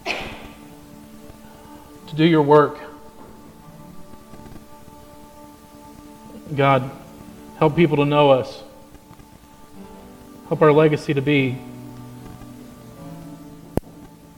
To 0.07 0.15
do 2.15 2.25
your 2.25 2.41
work. 2.41 2.79
God, 6.55 6.91
help 7.59 7.77
people 7.77 7.99
to 7.99 8.07
know 8.07 8.31
us. 8.31 8.63
Help 10.49 10.63
our 10.63 10.73
legacy 10.73 11.13
to 11.13 11.21
be 11.21 11.59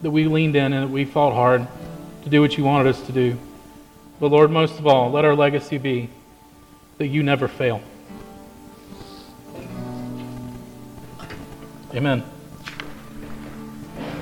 that 0.02 0.10
we 0.10 0.26
leaned 0.26 0.56
in 0.56 0.72
and 0.72 0.84
that 0.84 0.92
we 0.92 1.04
fought 1.04 1.34
hard 1.34 1.66
to 2.24 2.30
do 2.30 2.40
what 2.40 2.56
you 2.56 2.64
wanted 2.64 2.88
us 2.88 3.02
to 3.02 3.12
do. 3.12 3.38
But 4.20 4.30
Lord, 4.30 4.50
most 4.50 4.78
of 4.78 4.86
all, 4.86 5.10
let 5.10 5.24
our 5.24 5.34
legacy 5.34 5.78
be 5.78 6.10
that 6.98 7.08
you 7.08 7.22
never 7.22 7.46
fail. 7.46 7.82
Amen. 11.94 12.22